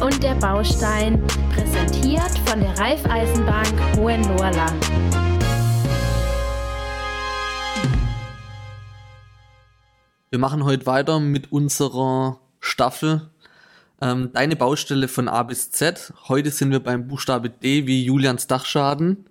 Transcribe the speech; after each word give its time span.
Und 0.00 0.22
der 0.22 0.34
Baustein, 0.34 1.22
präsentiert 1.52 2.38
von 2.46 2.60
der 2.60 2.78
Raiffeisenbank 2.78 3.96
Hohenlohrland. 3.96 4.86
Wir 10.30 10.38
machen 10.38 10.64
heute 10.64 10.86
weiter 10.86 11.20
mit 11.20 11.52
unserer 11.52 12.40
Staffel 12.60 13.30
ähm, 14.00 14.32
Deine 14.32 14.56
Baustelle 14.56 15.06
von 15.06 15.28
A 15.28 15.42
bis 15.42 15.70
Z. 15.70 16.14
Heute 16.28 16.50
sind 16.50 16.70
wir 16.70 16.80
beim 16.80 17.06
Buchstabe 17.06 17.50
D 17.50 17.86
wie 17.86 18.04
Julians 18.04 18.46
Dachschaden. 18.46 19.26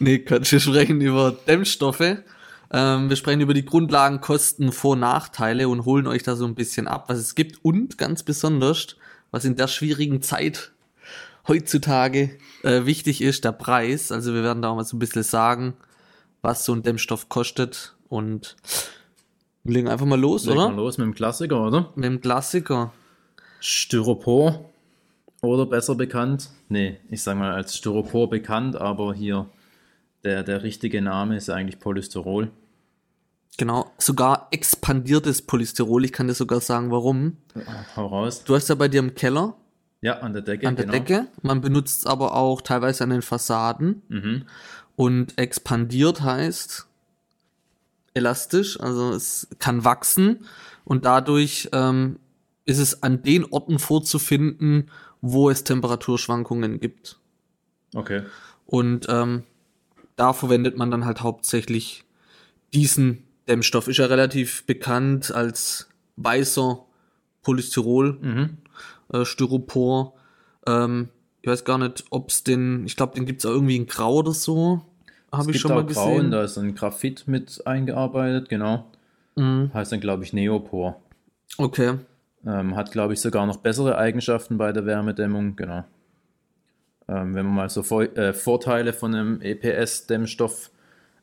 Nee, 0.00 0.18
Quatsch, 0.18 0.50
wir 0.50 0.60
sprechen 0.60 1.00
über 1.00 1.30
Dämmstoffe. 1.46 2.16
Ähm, 2.72 3.08
wir 3.08 3.16
sprechen 3.16 3.40
über 3.40 3.54
die 3.54 3.64
Grundlagen, 3.64 4.20
Kosten, 4.20 4.72
Vor- 4.72 4.92
und 4.92 5.00
Nachteile 5.00 5.68
und 5.68 5.84
holen 5.84 6.08
euch 6.08 6.24
da 6.24 6.34
so 6.34 6.46
ein 6.46 6.56
bisschen 6.56 6.88
ab, 6.88 7.04
was 7.08 7.18
es 7.18 7.34
gibt 7.36 7.64
und 7.64 7.98
ganz 7.98 8.22
besonders, 8.24 8.96
was 9.30 9.44
in 9.44 9.56
der 9.56 9.68
schwierigen 9.68 10.22
Zeit 10.22 10.72
heutzutage 11.48 12.38
äh, 12.62 12.84
wichtig 12.84 13.22
ist, 13.22 13.44
der 13.44 13.52
Preis. 13.52 14.12
Also 14.12 14.34
wir 14.34 14.42
werden 14.42 14.62
da 14.62 14.70
auch 14.70 14.76
mal 14.76 14.84
so 14.84 14.96
ein 14.96 15.00
bisschen 15.00 15.22
sagen, 15.22 15.74
was 16.42 16.64
so 16.64 16.72
ein 16.72 16.82
Dämmstoff 16.82 17.28
kostet 17.28 17.94
und 18.08 18.56
wir 19.64 19.74
legen 19.74 19.88
einfach 19.88 20.06
mal 20.06 20.18
los, 20.18 20.46
Legen 20.46 20.58
oder? 20.58 20.70
wir 20.70 20.76
los 20.76 20.98
mit 20.98 21.06
dem 21.06 21.14
Klassiker, 21.14 21.66
oder? 21.66 21.92
Mit 21.94 22.04
dem 22.04 22.20
Klassiker. 22.20 22.92
Styropor. 23.60 24.70
Oder 25.42 25.66
besser 25.66 25.94
bekannt. 25.94 26.50
Nee, 26.68 26.98
ich 27.10 27.22
sag 27.22 27.36
mal 27.36 27.52
als 27.52 27.76
Styropor 27.76 28.30
bekannt, 28.30 28.76
aber 28.76 29.14
hier 29.14 29.46
der, 30.24 30.42
der 30.42 30.62
richtige 30.62 31.00
Name 31.02 31.36
ist 31.36 31.50
eigentlich 31.50 31.78
Polystyrol. 31.78 32.50
Genau, 33.58 33.90
sogar 33.98 34.48
expandiertes 34.52 35.42
Polystyrol. 35.42 36.04
Ich 36.04 36.12
kann 36.12 36.28
dir 36.28 36.34
sogar 36.34 36.60
sagen, 36.60 36.90
warum. 36.90 37.36
Hau 37.96 38.06
raus. 38.06 38.44
Du 38.44 38.54
hast 38.54 38.68
ja 38.68 38.74
bei 38.74 38.88
dir 38.88 39.00
im 39.00 39.14
Keller 39.14 39.54
Ja, 40.00 40.20
an 40.20 40.32
der 40.32 40.42
Decke. 40.42 40.66
an 40.66 40.76
der 40.76 40.86
genau. 40.86 40.98
Decke. 40.98 41.26
Man 41.42 41.60
benutzt 41.60 41.98
es 42.00 42.06
aber 42.06 42.34
auch 42.34 42.62
teilweise 42.62 43.04
an 43.04 43.10
den 43.10 43.22
Fassaden. 43.22 44.02
Mhm. 44.08 44.46
Und 44.96 45.38
expandiert 45.38 46.22
heißt 46.22 46.86
elastisch, 48.14 48.80
also 48.80 49.12
es 49.12 49.48
kann 49.58 49.84
wachsen 49.84 50.44
und 50.84 51.04
dadurch 51.04 51.68
ähm, 51.72 52.18
ist 52.64 52.78
es 52.78 53.02
an 53.02 53.22
den 53.22 53.44
Orten 53.44 53.78
vorzufinden, 53.78 54.90
wo 55.20 55.48
es 55.48 55.64
Temperaturschwankungen 55.64 56.80
gibt. 56.80 57.18
Okay. 57.94 58.22
Und 58.66 59.06
ähm, 59.08 59.44
da 60.16 60.32
verwendet 60.32 60.76
man 60.76 60.90
dann 60.90 61.04
halt 61.04 61.22
hauptsächlich 61.22 62.04
diesen 62.74 63.22
Dämmstoff. 63.50 63.88
Ist 63.88 63.98
ja 63.98 64.06
relativ 64.06 64.64
bekannt 64.64 65.30
als 65.34 65.88
weißer 66.16 66.78
Polystyrol, 67.42 68.18
Mhm. 68.20 68.58
äh, 69.12 69.24
Styropor. 69.24 70.14
Ähm, 70.66 71.08
ich 71.42 71.48
weiß 71.50 71.64
gar 71.64 71.78
nicht, 71.78 72.04
ob 72.10 72.28
es 72.30 72.44
den, 72.44 72.84
ich 72.86 72.96
glaube, 72.96 73.14
den 73.14 73.26
gibt 73.26 73.40
es 73.40 73.46
auch 73.46 73.50
irgendwie 73.54 73.76
in 73.76 73.86
Grau 73.86 74.16
oder 74.16 74.32
so. 74.32 74.82
Habe 75.32 75.42
ich 75.50 75.54
Gibt 75.54 75.58
schon 75.60 75.70
mal 75.72 75.82
auch 75.82 75.86
Grauen, 75.86 76.16
gesehen. 76.16 76.30
da 76.30 76.42
ist 76.42 76.58
ein 76.58 76.74
Graphit 76.74 77.26
mit 77.28 77.66
eingearbeitet, 77.66 78.48
genau. 78.48 78.86
Mhm. 79.36 79.70
Heißt 79.72 79.92
dann, 79.92 80.00
glaube 80.00 80.24
ich, 80.24 80.32
Neopor. 80.32 81.00
Okay. 81.56 81.94
Ähm, 82.46 82.74
hat, 82.76 82.90
glaube 82.92 83.12
ich, 83.14 83.20
sogar 83.20 83.46
noch 83.46 83.58
bessere 83.58 83.96
Eigenschaften 83.98 84.58
bei 84.58 84.72
der 84.72 84.86
Wärmedämmung, 84.86 85.56
genau. 85.56 85.84
Ähm, 87.08 87.34
wenn 87.34 87.46
man 87.46 87.54
mal 87.54 87.70
so 87.70 87.82
Vor 87.82 88.02
äh, 88.02 88.32
Vorteile 88.32 88.92
von 88.92 89.14
einem 89.14 89.40
EPS-Dämmstoff 89.42 90.70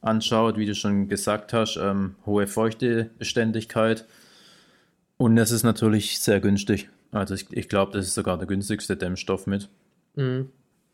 anschaut, 0.01 0.57
wie 0.57 0.65
du 0.65 0.75
schon 0.75 1.07
gesagt 1.07 1.53
hast, 1.53 1.77
ähm, 1.77 2.15
hohe 2.25 2.47
Feuchtebeständigkeit. 2.47 4.05
Und 5.17 5.37
es 5.37 5.51
ist 5.51 5.63
natürlich 5.63 6.19
sehr 6.19 6.39
günstig. 6.39 6.89
Also 7.11 7.33
ich, 7.33 7.47
ich 7.51 7.69
glaube, 7.69 7.93
das 7.93 8.07
ist 8.07 8.13
sogar 8.13 8.37
der 8.37 8.47
günstigste 8.47 8.95
Dämmstoff 8.97 9.47
mit. 9.47 9.69
Mhm. 10.15 10.49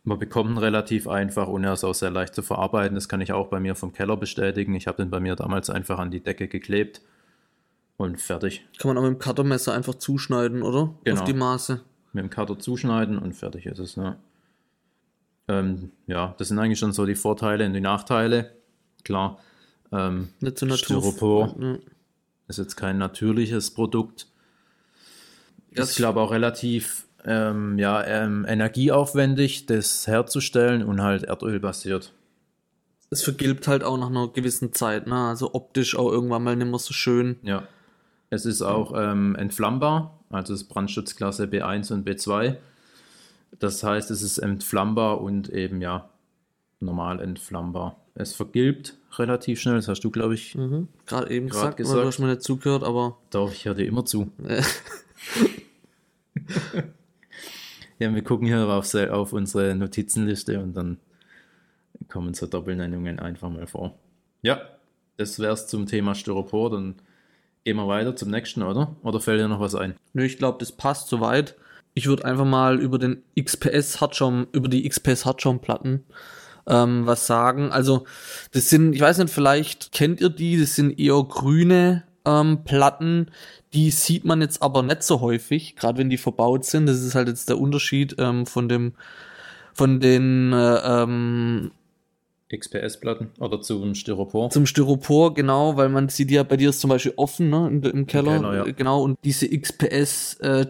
Man 0.06 0.20
bekommt 0.20 0.52
ihn 0.52 0.58
relativ 0.58 1.08
einfach 1.08 1.48
und 1.48 1.64
er 1.64 1.74
ist 1.74 1.84
auch 1.84 1.94
sehr 1.94 2.12
leicht 2.12 2.36
zu 2.36 2.42
verarbeiten. 2.42 2.96
Das 2.96 3.08
kann 3.08 3.22
ich 3.22 3.32
auch 3.32 3.48
bei 3.48 3.60
mir 3.60 3.76
vom 3.76 3.94
Keller 3.94 4.18
bestätigen. 4.18 4.76
Ich 4.76 4.88
habe 4.88 5.02
den 5.02 5.10
bei 5.10 5.20
mir 5.20 5.36
damals 5.36 5.70
einfach 5.70 5.98
an 5.98 6.12
die 6.12 6.20
Decke 6.20 6.48
geklebt 6.48 7.02
und 7.96 8.20
fertig. 8.20 8.66
Kann 8.80 8.90
man 8.90 8.98
auch 8.98 9.10
mit 9.10 9.14
dem 9.14 9.20
Cuttermesser 9.20 9.74
einfach 9.74 9.96
zuschneiden, 9.96 10.62
oder? 10.62 10.94
Genau. 11.04 11.22
Auf 11.22 11.26
die 11.26 11.34
Maße. 11.34 11.82
mit 12.12 12.24
dem 12.24 12.30
Cutter 12.30 12.60
zuschneiden 12.60 13.18
und 13.18 13.34
fertig 13.34 13.66
ist 13.66 13.80
es. 13.80 13.98
Ne? 13.98 14.18
Ähm, 15.48 15.92
ja, 16.08 16.36
das 16.38 16.50
sind 16.50 16.60
eigentlich 16.60 16.80
schon 16.80 16.92
so 16.92 17.06
die 17.06 17.16
Vorteile 17.16 17.66
und 17.66 17.74
die 17.74 17.82
Nachteile. 17.82 18.52
Klar, 19.04 19.40
ähm, 19.92 20.30
Nicht 20.40 20.58
so. 20.60 20.70
Styropor. 20.76 21.56
Ja. 21.60 21.78
ist 22.48 22.58
jetzt 22.58 22.76
kein 22.76 22.98
natürliches 22.98 23.72
Produkt. 23.72 24.28
Das- 25.74 25.92
ist, 25.92 25.96
glaube 25.98 26.20
ich, 26.20 26.26
auch 26.26 26.32
relativ 26.32 27.06
ähm, 27.26 27.80
ja, 27.80 28.04
ähm, 28.04 28.46
energieaufwendig, 28.48 29.66
das 29.66 30.08
herzustellen 30.08 30.84
und 30.84 31.02
halt 31.02 31.24
erdölbasiert. 31.24 32.12
Es 33.10 33.24
vergilbt 33.24 33.68
halt 33.68 33.84
auch 33.84 33.98
nach 33.98 34.10
einer 34.10 34.28
gewissen 34.28 34.74
Zeit, 34.74 35.08
ne? 35.08 35.16
Also 35.30 35.54
optisch 35.54 35.96
auch 35.96 36.12
irgendwann 36.12 36.44
mal 36.44 36.56
nicht 36.56 36.68
mehr 36.70 36.80
so 36.80 36.94
schön. 36.94 37.38
Ja. 37.44 37.64
Es 38.30 38.46
ist 38.46 38.62
auch 38.62 38.94
ähm, 38.98 39.36
entflammbar, 39.36 40.20
also 40.32 40.54
es 40.54 40.64
ist 40.64 40.68
Brandschutzklasse 40.68 41.46
B1 41.46 41.94
und 41.94 42.08
B2. 42.08 42.58
Das 43.60 43.84
heißt, 43.84 44.10
es 44.12 44.24
ist 44.24 44.40
entflammbar 44.40 45.22
und 45.22 45.48
eben 45.50 45.82
ja 45.82 46.10
normal 46.84 47.20
entflammbar. 47.20 47.98
Es 48.16 48.34
vergilbt 48.34 48.98
relativ 49.18 49.60
schnell, 49.60 49.76
das 49.76 49.88
hast 49.88 50.02
du, 50.02 50.12
glaube 50.12 50.36
ich, 50.36 50.56
Mhm. 50.56 50.88
Gerade 51.06 51.30
eben 51.32 51.48
Grad 51.48 51.78
gesagt, 51.78 51.78
gesagt. 51.78 52.02
du 52.02 52.08
hast 52.08 52.20
mir 52.20 52.28
nicht 52.28 52.44
zugehört, 52.44 52.84
aber 52.84 53.18
doch, 53.32 53.52
ich 53.52 53.66
höre 53.66 53.76
dir 53.76 53.88
immer 53.88 54.06
zu. 54.06 54.32
Ja, 58.00 58.14
wir 58.14 58.24
gucken 58.24 58.48
hier 58.48 58.68
auf, 58.68 58.94
auf 58.96 59.34
unsere 59.34 59.76
Notizenliste 59.76 60.60
und 60.60 60.74
dann 60.76 60.98
kommen 62.10 62.34
so 62.34 62.48
Doppelnennungen 62.48 63.20
einfach 63.20 63.50
mal 63.50 63.68
vor. 63.68 63.98
Ja, 64.42 64.62
das 65.18 65.40
wär's 65.40 65.68
zum 65.68 65.86
Thema 65.86 66.16
Styropor. 66.16 66.72
Dann 66.72 66.96
gehen 67.64 67.78
wir 67.78 67.88
weiter 67.88 68.16
zum 68.16 68.30
nächsten, 68.30 68.64
oder? 68.64 68.96
Oder 69.04 69.22
fällt 69.22 69.40
dir 69.40 69.48
noch 69.48 69.60
was 69.60 69.76
ein? 69.76 69.96
nö, 70.14 70.24
ich 70.26 70.38
glaube, 70.38 70.58
das 70.60 70.72
passt 70.72 71.08
soweit. 71.08 71.56
Ich 71.94 72.08
würde 72.08 72.26
einfach 72.26 72.46
mal 72.46 72.80
über 72.82 72.98
den 72.98 73.24
XPS 73.40 74.02
Hartschaum, 74.02 74.48
über 74.52 74.68
die 74.68 74.90
XPS 74.90 75.26
Hartschaumplatten 75.26 76.04
ähm, 76.68 77.06
was 77.06 77.28
sagen. 77.28 77.72
Also, 77.72 78.06
das 78.52 78.70
sind, 78.70 78.94
ich 78.94 79.02
weiß 79.02 79.18
nicht, 79.18 79.34
vielleicht 79.34 79.92
kennt 79.92 80.22
ihr 80.22 80.30
die, 80.30 80.60
das 80.60 80.76
sind 80.76 81.00
eher 81.00 81.24
grüne 81.24 82.04
ähm, 82.26 82.64
Platten, 82.64 83.32
die 83.74 83.90
sieht 83.92 84.26
man 84.26 84.42
jetzt 84.42 84.62
aber 84.62 84.84
nicht 84.84 85.04
so 85.04 85.22
häufig, 85.22 85.76
gerade 85.76 85.98
wenn 85.98 86.10
die 86.10 86.18
verbaut 86.18 86.66
sind. 86.66 86.86
Das 86.86 87.02
ist 87.02 87.16
halt 87.16 87.28
jetzt 87.28 87.50
der 87.50 87.60
Unterschied 87.60 88.16
ähm, 88.20 88.46
von 88.46 88.70
dem, 88.70 88.94
von 89.74 90.00
den 90.00 90.54
äh, 90.54 90.76
ähm, 91.04 91.72
XPS-Platten 92.58 93.32
oder 93.40 93.62
zum 93.62 93.96
Styropor? 93.96 94.50
Zum 94.50 94.66
Styropor, 94.66 95.34
genau, 95.34 95.76
weil 95.78 95.90
man 95.90 96.10
sieht 96.10 96.32
ja, 96.32 96.44
bei 96.44 96.58
dir 96.58 96.70
ist 96.70 96.82
zum 96.82 96.90
Beispiel 96.90 97.14
offen, 97.18 97.50
ne, 97.50 97.68
in, 97.68 97.84
im 97.84 98.06
Keller, 98.08 98.38
Keller, 98.40 98.56
ja. 98.56 98.66
äh, 98.66 98.74
genau, 98.74 99.02
und 99.02 99.18
diese 99.24 99.48
XPS 99.50 100.36
äh, 100.42 100.66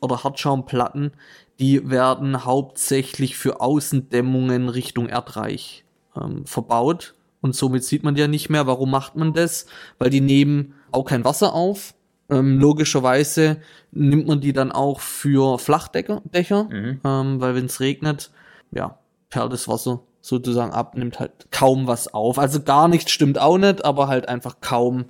oder 0.00 0.24
Hartschaumplatten, 0.24 1.12
die 1.58 1.88
werden 1.90 2.44
hauptsächlich 2.44 3.36
für 3.36 3.60
Außendämmungen 3.60 4.68
Richtung 4.68 5.08
Erdreich 5.08 5.84
ähm, 6.16 6.44
verbaut 6.46 7.14
und 7.40 7.54
somit 7.54 7.84
sieht 7.84 8.04
man 8.04 8.14
die 8.14 8.20
ja 8.20 8.28
nicht 8.28 8.48
mehr. 8.50 8.66
Warum 8.66 8.90
macht 8.90 9.16
man 9.16 9.32
das? 9.34 9.66
Weil 9.98 10.10
die 10.10 10.20
nehmen 10.20 10.74
auch 10.92 11.04
kein 11.04 11.24
Wasser 11.24 11.52
auf. 11.52 11.94
Ähm, 12.30 12.58
logischerweise 12.58 13.58
nimmt 13.90 14.26
man 14.26 14.40
die 14.40 14.52
dann 14.52 14.72
auch 14.72 15.00
für 15.00 15.58
Flachdächer, 15.58 16.22
Dächer, 16.24 16.64
Mhm. 16.64 17.00
ähm, 17.04 17.40
weil 17.40 17.54
wenn 17.54 17.66
es 17.66 17.80
regnet, 17.80 18.30
ja, 18.70 18.98
perlt 19.28 19.52
das 19.52 19.68
Wasser 19.68 20.00
sozusagen 20.22 20.72
ab, 20.72 20.96
nimmt 20.96 21.20
halt 21.20 21.32
kaum 21.50 21.86
was 21.86 22.14
auf. 22.14 22.38
Also 22.38 22.62
gar 22.62 22.88
nichts 22.88 23.10
stimmt 23.10 23.38
auch 23.38 23.58
nicht, 23.58 23.84
aber 23.84 24.08
halt 24.08 24.28
einfach 24.28 24.56
kaum 24.62 25.06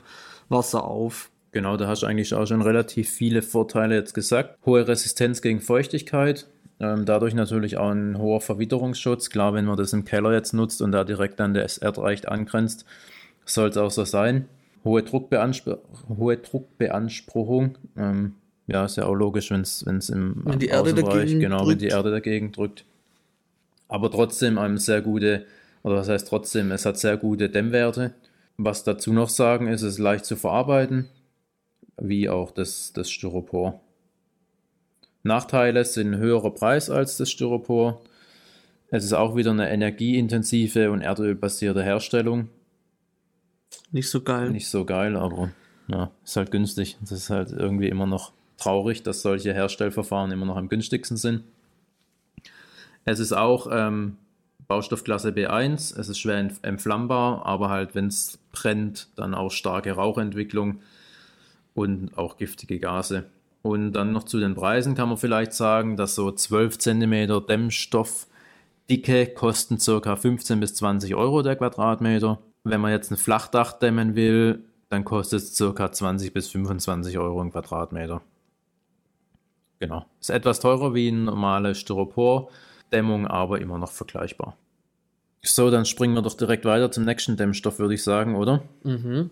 Wasser 0.49 0.85
auf. 0.85 1.31
Genau, 1.53 1.77
da 1.77 1.87
hast 1.87 2.03
du 2.03 2.07
eigentlich 2.07 2.35
auch 2.35 2.47
schon 2.47 2.63
relativ 2.63 3.11
viele 3.11 3.43
Vorteile 3.43 3.95
jetzt 3.95 4.15
gesagt. 4.15 4.59
Hohe 4.65 4.89
Resistenz 4.89 5.43
gegen 5.43 5.61
Feuchtigkeit, 5.61 6.49
ähm, 6.81 7.05
dadurch 7.05 7.35
natürlich 7.35 7.77
auch 7.77 7.91
ein 7.91 8.19
hoher 8.19 8.41
Verwitterungsschutz. 8.41 9.29
Klar, 9.29 9.53
wenn 9.53 9.67
man 9.67 9.77
das 9.77 9.93
im 9.93 10.07
Keller 10.07 10.33
jetzt 10.33 10.55
nutzt 10.55 10.81
und 10.81 10.93
da 10.93 11.05
direkt 11.05 11.41
an 11.43 11.53
das 11.53 11.77
Erdreich 11.77 12.27
angrenzt, 12.27 12.87
soll 13.45 13.69
es 13.69 13.77
auch 13.77 13.91
so 13.91 14.05
sein. 14.05 14.47
Hohe, 14.83 15.03
Druckbeanspr 15.03 15.79
hohe 16.09 16.39
Druckbeanspruchung, 16.39 17.77
ähm, 17.99 18.35
ja, 18.67 18.87
ist 18.87 18.97
ja 18.97 19.05
auch 19.05 19.15
logisch, 19.15 19.51
wenn 19.51 19.61
es 19.61 19.83
im 19.83 20.43
Wenn 20.45 20.59
die 20.59 20.69
Erde 20.69 20.95
dagegen 20.95 21.39
genau, 21.39 21.67
wenn 21.69 21.79
die 21.79 21.89
drückt. 21.89 21.93
Erde 21.93 22.11
dagegen 22.11 22.53
drückt. 22.53 22.87
Aber 23.93 24.11
trotzdem 24.11 24.57
eine 24.57 24.79
sehr 24.79 25.03
gute, 25.03 25.45
oder 25.83 25.97
was 25.97 26.09
heißt 26.09 26.27
trotzdem, 26.27 26.73
es 26.73 26.87
hat 26.87 26.99
sehr 26.99 27.19
gute 27.19 27.51
Dämmwerte. 27.51 28.15
Was 28.57 28.85
dazu 28.85 29.13
noch 29.13 29.29
sagen 29.29 29.67
ist, 29.67 29.83
es 29.83 29.95
ist 29.95 29.99
leicht 29.99 30.25
zu 30.25 30.35
verarbeiten, 30.35 31.11
wie 32.01 32.31
auch 32.31 32.53
das, 32.53 32.95
das 32.95 33.11
Styropor. 33.11 33.83
Nachteile 35.25 35.85
sind 35.85 36.17
höherer 36.17 36.55
Preis 36.55 36.89
als 36.89 37.19
das 37.19 37.31
Styropor. 37.31 38.01
Es 38.89 39.05
ist 39.05 39.13
auch 39.13 39.37
wieder 39.37 39.51
eine 39.51 39.71
energieintensive 39.71 40.91
und 40.91 41.03
erdölbasierte 41.03 41.83
Herstellung. 41.83 42.49
Nicht 43.91 44.09
so 44.09 44.23
geil. 44.23 44.49
Nicht 44.53 44.69
so 44.69 44.87
geil, 44.87 45.17
aber 45.17 45.51
ja, 45.89 46.11
ist 46.25 46.37
halt 46.37 46.51
günstig. 46.51 46.97
Das 47.03 47.13
ist 47.13 47.29
halt 47.29 47.51
irgendwie 47.53 47.89
immer 47.89 48.07
noch 48.07 48.33
traurig, 48.57 49.03
dass 49.03 49.21
solche 49.21 49.53
Herstellverfahren 49.53 50.33
immer 50.33 50.47
noch 50.47 50.57
am 50.57 50.71
günstigsten 50.71 51.19
sind. 51.19 51.45
Es 53.05 53.19
ist 53.19 53.33
auch 53.33 53.69
ähm, 53.71 54.17
Baustoffklasse 54.69 55.31
B1, 55.31 55.99
es 55.99 56.09
ist 56.09 56.19
schwer 56.19 56.49
entflammbar, 56.63 57.45
aber 57.45 57.69
halt, 57.69 57.95
wenn 57.95 58.07
es 58.07 58.39
brennt, 58.53 59.09
dann 59.17 59.35
auch 59.35 59.51
starke 59.51 59.93
Rauchentwicklung 59.93 60.81
und 61.75 62.17
auch 62.17 62.37
giftige 62.37 62.79
Gase. 62.79 63.25
Und 63.63 63.93
dann 63.93 64.13
noch 64.13 64.25
zu 64.25 64.41
den 64.41 64.55
Preisen 64.55 64.95
kann 64.95 65.09
man 65.09 65.19
vielleicht 65.19 65.53
sagen, 65.53 65.97
dass 65.97 66.15
so 66.15 66.33
12 66.33 66.79
cm 66.79 67.47
Dämmstoffdicke 67.47 69.27
kosten 69.35 69.79
ca. 69.79 70.17
15 70.17 70.61
bis 70.61 70.75
20 70.75 71.15
Euro 71.15 71.43
der 71.43 71.57
Quadratmeter. 71.57 72.39
Wenn 72.65 72.81
man 72.81 72.91
jetzt 72.91 73.11
ein 73.11 73.17
Flachdach 73.17 73.75
dämmen 73.75 74.17
will, 74.17 74.65
dann 74.89 75.05
kostet 75.05 75.43
es 75.43 75.57
ca. 75.57 75.93
20 75.93 76.33
bis 76.33 76.49
25 76.49 77.19
Euro 77.19 77.41
im 77.41 77.53
Quadratmeter. 77.53 78.23
Genau. 79.79 80.07
Ist 80.21 80.31
etwas 80.31 80.61
teurer 80.61 80.95
wie 80.95 81.09
eine 81.09 81.19
normale 81.19 81.75
Styropor-Dämmung, 82.93 83.27
aber 83.27 83.61
immer 83.61 83.79
noch 83.79 83.91
vergleichbar. 83.91 84.57
So, 85.43 85.71
dann 85.71 85.87
springen 85.87 86.15
wir 86.15 86.23
doch 86.23 86.35
direkt 86.35 86.65
weiter 86.65 86.93
zum 86.93 87.05
nächsten 87.05 87.37
Dämmstoff, 87.37 87.81
würde 87.81 87.95
ich 87.95 88.05
sagen, 88.05 88.37
oder? 88.37 88.63
Mhm. 88.85 89.31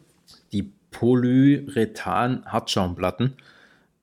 Die 0.52 0.72
Polyrethan-Hartschaumplatten. 0.90 3.34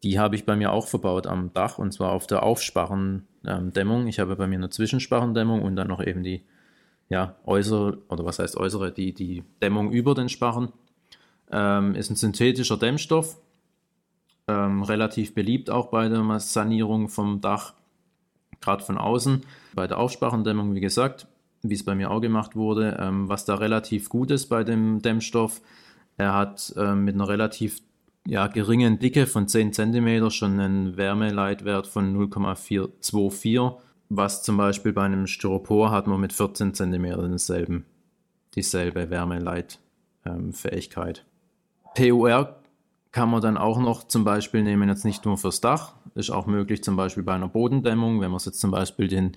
Die 0.04 0.20
habe 0.20 0.36
ich 0.36 0.46
bei 0.46 0.56
mir 0.56 0.72
auch 0.72 0.88
verbaut 0.88 1.28
am 1.28 1.52
Dach 1.54 1.78
und 1.80 1.92
zwar 1.92 2.14
auf 2.14 2.28
der 2.28 2.44
Aufsparrendämmung. 2.44 4.08
Ich 4.08 4.20
habe 4.20 4.38
bei 4.38 4.48
mir 4.48 4.56
eine 4.56 4.70
Zwischensparrendämmung 4.70 5.64
und 5.64 5.76
dann 5.76 5.88
noch 5.88 6.02
eben 6.06 6.24
die 6.24 6.44
ja, 7.10 7.36
äußere, 7.46 7.98
oder 8.10 8.24
was 8.24 8.40
heißt 8.40 8.56
äußere, 8.58 8.92
die, 8.92 9.14
die 9.14 9.44
Dämmung 9.62 9.92
über 9.92 10.14
den 10.14 10.30
Sparren. 10.30 10.72
Ähm, 11.52 11.96
ist 11.96 12.10
ein 12.10 12.16
synthetischer 12.16 12.78
Dämmstoff, 12.78 13.38
ähm, 14.48 14.84
relativ 14.84 15.34
beliebt 15.34 15.70
auch 15.70 15.88
bei 15.88 16.08
der 16.10 16.40
Sanierung 16.40 17.10
vom 17.10 17.42
Dach, 17.42 17.74
gerade 18.62 18.84
von 18.84 18.98
außen. 18.98 19.42
Bei 19.74 19.88
der 19.88 19.98
Aufsparrendämmung, 19.98 20.76
wie 20.76 20.80
gesagt, 20.80 21.28
wie 21.62 21.74
es 21.74 21.86
bei 21.86 21.96
mir 21.96 22.12
auch 22.12 22.22
gemacht 22.22 22.56
wurde, 22.56 22.98
ähm, 23.00 23.30
was 23.30 23.46
da 23.46 23.56
relativ 23.56 24.10
gut 24.10 24.32
ist 24.32 24.48
bei 24.48 24.64
dem 24.64 25.02
Dämmstoff, 25.02 25.62
er 26.18 26.34
hat 26.34 26.74
ähm, 26.78 27.06
mit 27.06 27.16
einer 27.16 27.28
relativ 27.28 27.82
ja, 28.28 28.48
geringen 28.48 29.00
Dicke 29.00 29.26
von 29.26 29.48
10 29.48 29.74
cm 29.74 30.30
schon 30.32 30.60
einen 30.60 30.98
Wärmeleitwert 30.98 31.88
von 31.88 32.12
0,424, 32.14 33.80
was 34.10 34.44
zum 34.44 34.58
Beispiel 34.58 34.92
bei 34.94 35.04
einem 35.04 35.28
Styropor 35.28 35.92
hat 35.92 36.08
man 36.08 36.20
mit 36.20 36.34
14 36.34 36.74
cm 36.74 37.84
dieselbe 38.56 39.10
Wärmeleitfähigkeit. 39.10 41.26
PUR 41.96 42.57
kann 43.18 43.32
man 43.32 43.42
dann 43.42 43.58
auch 43.58 43.80
noch 43.80 44.04
zum 44.04 44.24
Beispiel 44.24 44.62
nehmen, 44.62 44.90
jetzt 44.90 45.04
nicht 45.04 45.26
nur 45.26 45.40
fürs 45.40 45.60
Dach, 45.60 45.94
ist 46.14 46.30
auch 46.30 46.46
möglich 46.46 46.84
zum 46.84 46.96
Beispiel 46.96 47.24
bei 47.24 47.34
einer 47.34 47.48
Bodendämmung, 47.48 48.22
wenn 48.22 48.30
man 48.30 48.40
jetzt 48.46 48.60
zum 48.60 48.70
Beispiel 48.70 49.08
den, 49.08 49.32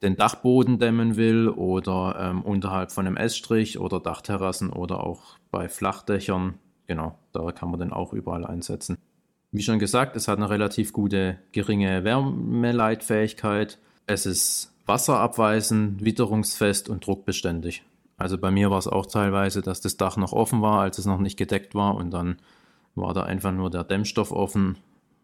den 0.00 0.16
Dachboden 0.16 0.78
dämmen 0.78 1.16
will 1.16 1.50
oder 1.50 2.16
ähm, 2.18 2.40
unterhalb 2.40 2.90
von 2.90 3.06
einem 3.06 3.18
Estrich 3.18 3.78
oder 3.78 4.00
Dachterrassen 4.00 4.70
oder 4.70 5.04
auch 5.04 5.36
bei 5.50 5.68
Flachdächern 5.68 6.54
genau, 6.86 7.18
da 7.34 7.52
kann 7.52 7.70
man 7.70 7.80
den 7.80 7.92
auch 7.92 8.14
überall 8.14 8.46
einsetzen. 8.46 8.96
Wie 9.50 9.62
schon 9.62 9.78
gesagt, 9.78 10.16
es 10.16 10.26
hat 10.26 10.38
eine 10.38 10.48
relativ 10.48 10.94
gute 10.94 11.36
geringe 11.52 12.04
Wärmeleitfähigkeit. 12.04 13.78
Es 14.06 14.24
ist 14.24 14.72
wasserabweisend, 14.86 16.02
witterungsfest 16.02 16.88
und 16.88 17.06
druckbeständig. 17.06 17.84
Also 18.16 18.38
bei 18.38 18.50
mir 18.50 18.70
war 18.70 18.78
es 18.78 18.88
auch 18.88 19.04
teilweise, 19.04 19.60
dass 19.60 19.82
das 19.82 19.98
Dach 19.98 20.16
noch 20.16 20.32
offen 20.32 20.62
war, 20.62 20.80
als 20.80 20.96
es 20.96 21.04
noch 21.04 21.18
nicht 21.18 21.36
gedeckt 21.36 21.74
war 21.74 21.94
und 21.94 22.10
dann 22.10 22.38
war 22.94 23.14
da 23.14 23.22
einfach 23.22 23.52
nur 23.52 23.70
der 23.70 23.84
Dämmstoff 23.84 24.32
offen. 24.32 24.76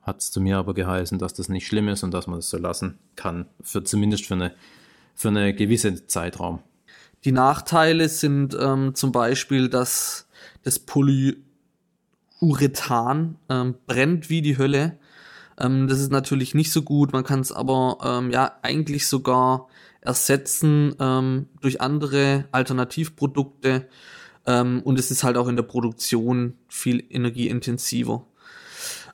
Hat 0.03 0.21
es 0.21 0.31
zu 0.31 0.41
mir 0.41 0.57
aber 0.59 0.75
geheißen, 0.75 1.19
dass 1.19 1.35
das 1.35 1.49
nicht 1.49 1.67
schlimm 1.67 1.89
ist 1.89 2.03
und 2.03 2.13
dass 2.13 2.27
man 2.27 2.39
das 2.39 2.49
so 2.51 2.57
lassen 2.57 2.99
kann, 3.17 3.47
für, 3.61 3.85
zumindest 3.85 4.27
für 4.27 4.35
eine, 4.35 4.55
für 5.15 5.29
eine 5.29 5.55
gewisse 5.55 6.07
Zeitraum. 6.07 6.61
Die 7.25 7.33
Nachteile 7.33 8.09
sind 8.09 8.57
ähm, 8.59 8.95
zum 8.95 9.13
Beispiel, 9.13 9.69
dass 9.69 10.29
das 10.63 10.79
Poly 10.79 11.37
Urethan, 12.41 13.37
ähm, 13.49 13.75
brennt 13.87 14.31
wie 14.31 14.43
die 14.43 14.59
Hölle. 14.59 14.99
Ähm, 15.59 15.89
das 15.89 15.99
ist 15.99 16.13
natürlich 16.13 16.55
nicht 16.55 16.73
so 16.73 16.83
gut, 16.83 17.13
man 17.13 17.25
kann 17.25 17.41
es 17.41 17.53
aber 17.53 17.99
ähm, 18.05 18.31
ja 18.31 18.53
eigentlich 18.63 19.09
sogar 19.09 19.69
ersetzen 20.01 20.95
ähm, 21.01 21.47
durch 21.61 21.81
andere 21.81 22.45
Alternativprodukte 22.53 23.89
ähm, 24.49 24.81
und 24.83 24.99
es 24.99 25.11
ist 25.11 25.23
halt 25.23 25.37
auch 25.37 25.47
in 25.47 25.57
der 25.57 25.63
Produktion 25.63 26.55
viel 26.69 27.05
energieintensiver. 27.11 28.27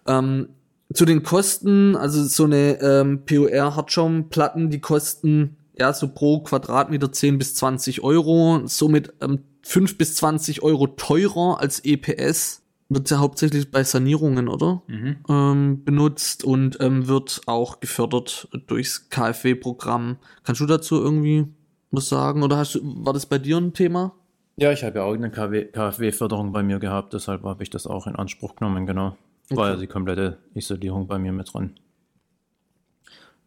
Ähm, 0.06 0.48
zu 0.92 1.04
den 1.04 1.24
Kosten, 1.24 1.96
also 1.96 2.24
so 2.24 2.44
eine 2.44 2.80
ähm, 2.80 3.24
POR-Hartschaumplatten, 3.26 4.70
die 4.70 4.80
kosten 4.80 5.56
ja 5.76 5.92
so 5.92 6.08
pro 6.08 6.40
Quadratmeter 6.40 7.10
10 7.10 7.38
bis 7.38 7.54
20 7.56 8.04
Euro, 8.04 8.62
somit 8.66 9.12
ähm, 9.20 9.40
5 9.62 9.98
bis 9.98 10.14
20 10.14 10.62
Euro 10.62 10.86
teurer 10.86 11.60
als 11.60 11.80
EPS 11.84 12.62
wird 12.90 13.10
ja 13.10 13.18
hauptsächlich 13.18 13.72
bei 13.72 13.82
Sanierungen, 13.82 14.46
oder? 14.46 14.82
Mhm. 14.86 15.16
Ähm, 15.28 15.84
benutzt 15.84 16.44
und 16.44 16.76
ähm, 16.80 17.08
wird 17.08 17.40
auch 17.46 17.80
gefördert 17.80 18.48
durchs 18.66 19.08
KfW-Programm. 19.08 20.18
Kannst 20.44 20.60
du 20.60 20.66
dazu 20.66 21.00
irgendwie 21.00 21.46
was 21.90 22.08
sagen? 22.08 22.42
Oder 22.42 22.58
hast 22.58 22.76
du, 22.76 22.80
war 22.84 23.14
das 23.14 23.26
bei 23.26 23.38
dir 23.38 23.56
ein 23.56 23.72
Thema? 23.72 24.12
Ja, 24.56 24.70
ich 24.70 24.84
habe 24.84 24.98
ja 24.98 25.04
auch 25.04 25.14
eine 25.14 25.30
KfW-Förderung 25.30 26.52
bei 26.52 26.62
mir 26.62 26.78
gehabt, 26.78 27.12
deshalb 27.12 27.42
habe 27.42 27.62
ich 27.62 27.70
das 27.70 27.86
auch 27.86 28.06
in 28.06 28.14
Anspruch 28.14 28.54
genommen, 28.54 28.86
genau. 28.86 29.16
Okay. 29.50 29.56
War 29.56 29.70
ja 29.70 29.76
die 29.76 29.86
komplette 29.86 30.38
Isolierung 30.54 31.06
bei 31.06 31.18
mir 31.18 31.32
mit 31.32 31.52
drin. 31.52 31.74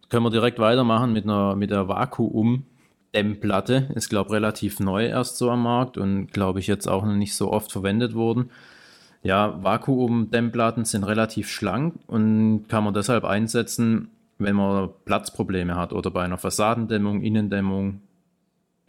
Können 0.09 0.25
wir 0.25 0.29
direkt 0.29 0.59
weitermachen 0.59 1.13
mit 1.13 1.23
einer 1.23 1.55
mit 1.55 1.71
der 1.71 1.87
Vakuum. 1.87 2.65
Dämmplatte 3.15 3.89
ist, 3.95 4.09
glaube 4.09 4.27
ich, 4.27 4.33
relativ 4.35 4.79
neu 4.79 5.07
erst 5.07 5.37
so 5.37 5.49
am 5.49 5.63
Markt 5.63 5.97
und 5.97 6.27
glaube 6.33 6.59
ich 6.59 6.67
jetzt 6.67 6.87
auch 6.87 7.03
noch 7.03 7.15
nicht 7.15 7.35
so 7.35 7.51
oft 7.51 7.71
verwendet 7.71 8.13
worden. 8.13 8.51
Ja, 9.23 9.63
Vakuum-Dämmplatten 9.63 10.85
sind 10.85 11.03
relativ 11.03 11.49
schlank 11.49 11.95
und 12.05 12.67
kann 12.67 12.83
man 12.83 12.93
deshalb 12.93 13.23
einsetzen, 13.23 14.11
wenn 14.37 14.55
man 14.55 14.89
Platzprobleme 15.05 15.75
hat 15.75 15.93
oder 15.93 16.11
bei 16.11 16.23
einer 16.23 16.37
Fassadendämmung, 16.37 17.21
Innendämmung 17.21 18.01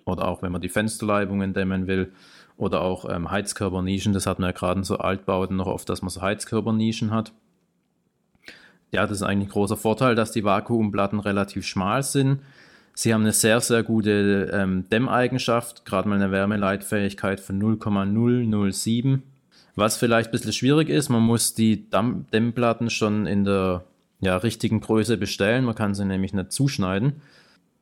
oder 0.08 0.28
auch 0.28 0.42
wenn 0.42 0.52
man 0.52 0.60
die 0.60 0.68
Fensterleibungen 0.68 1.54
dämmen 1.54 1.86
will 1.86 2.12
oder 2.56 2.80
auch 2.80 3.08
ähm, 3.08 3.30
Heizkörpernischen. 3.30 4.12
Das 4.12 4.26
hat 4.26 4.38
man 4.38 4.50
ja 4.50 4.52
gerade 4.52 4.80
in 4.80 4.84
so 4.84 4.98
Altbauten 4.98 5.56
noch 5.56 5.66
oft, 5.66 5.88
dass 5.88 6.02
man 6.02 6.10
so 6.10 6.20
Heizkörpernischen 6.20 7.10
hat. 7.10 7.32
Ja, 8.90 9.06
das 9.06 9.18
ist 9.18 9.22
eigentlich 9.22 9.48
ein 9.48 9.52
großer 9.52 9.76
Vorteil, 9.76 10.14
dass 10.14 10.32
die 10.32 10.44
Vakuumplatten 10.44 11.20
relativ 11.20 11.66
schmal 11.66 12.02
sind. 12.02 12.40
Sie 12.94 13.14
haben 13.14 13.20
eine 13.20 13.32
sehr, 13.32 13.60
sehr 13.60 13.82
gute 13.82 14.50
ähm, 14.52 14.88
Dämmeigenschaft, 14.90 15.84
gerade 15.84 16.08
mal 16.08 16.16
eine 16.16 16.32
Wärmeleitfähigkeit 16.32 17.38
von 17.38 17.58
0,007 17.58 19.22
was 19.78 19.96
vielleicht 19.96 20.30
ein 20.30 20.32
bisschen 20.32 20.52
schwierig 20.52 20.88
ist, 20.88 21.08
man 21.08 21.22
muss 21.22 21.54
die 21.54 21.88
Dämmplatten 21.88 22.90
schon 22.90 23.26
in 23.26 23.44
der 23.44 23.84
ja, 24.20 24.36
richtigen 24.36 24.80
Größe 24.80 25.16
bestellen. 25.16 25.64
Man 25.64 25.76
kann 25.76 25.94
sie 25.94 26.04
nämlich 26.04 26.34
nicht 26.34 26.50
zuschneiden. 26.50 27.22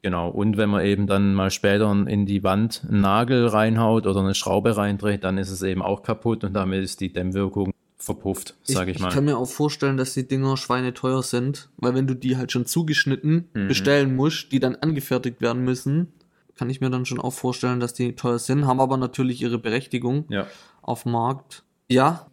Genau. 0.07 0.29
Und 0.29 0.57
wenn 0.57 0.71
man 0.71 0.85
eben 0.85 1.09
dann 1.09 1.35
mal 1.35 1.51
später 1.51 1.91
in 1.91 2.27
die 2.27 2.45
Wand 2.45 2.85
einen 2.89 3.01
Nagel 3.01 3.49
reinhaut 3.49 4.07
oder 4.07 4.21
eine 4.21 4.37
Schraube 4.37 4.77
reindreht, 4.77 5.25
dann 5.25 5.37
ist 5.37 5.51
es 5.51 5.63
eben 5.63 5.83
auch 5.83 6.05
kaputt 6.05 6.45
und 6.45 6.53
damit 6.53 6.85
ist 6.85 7.01
die 7.01 7.13
Dämmwirkung 7.13 7.73
verpufft, 7.99 8.55
sage 8.63 8.93
ich, 8.93 8.99
ich, 8.99 9.03
mal. 9.03 9.09
Ich 9.09 9.15
kann 9.15 9.25
mir 9.25 9.37
auch 9.37 9.49
vorstellen, 9.49 9.97
dass 9.97 10.15
die 10.15 10.29
Dinger 10.29 10.57
schweineteuer 10.57 11.25
sind, 11.25 11.71
weil 11.77 11.97
wenn 11.97 12.07
du 12.07 12.15
die 12.15 12.37
halt 12.37 12.53
schon 12.53 12.67
zugeschnitten 12.67 13.49
mhm. 13.53 13.67
bestellen 13.67 14.15
musst, 14.15 14.53
die 14.53 14.61
dann 14.61 14.77
angefertigt 14.77 15.41
werden 15.41 15.65
müssen, 15.65 16.13
kann 16.55 16.71
ich 16.71 16.81
mir 16.81 16.91
dann 16.91 17.05
schon 17.05 17.19
auch 17.19 17.33
vorstellen, 17.33 17.81
dass 17.81 17.93
die 17.93 18.15
teuer 18.15 18.39
sind, 18.39 18.65
haben 18.65 18.79
aber 18.79 18.99
natürlich 18.99 19.43
ihre 19.43 19.59
Berechtigung 19.59 20.27
ja. 20.29 20.47
auf 20.83 21.03
dem 21.03 21.11
Markt. 21.13 21.65
Ja, 21.89 22.29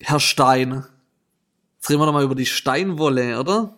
Herr 0.00 0.20
Stein. 0.20 0.84
Jetzt 1.78 1.90
reden 1.90 2.00
wir 2.00 2.06
doch 2.06 2.12
mal 2.12 2.22
über 2.22 2.36
die 2.36 2.46
Steinwolle, 2.46 3.40
oder? 3.40 3.77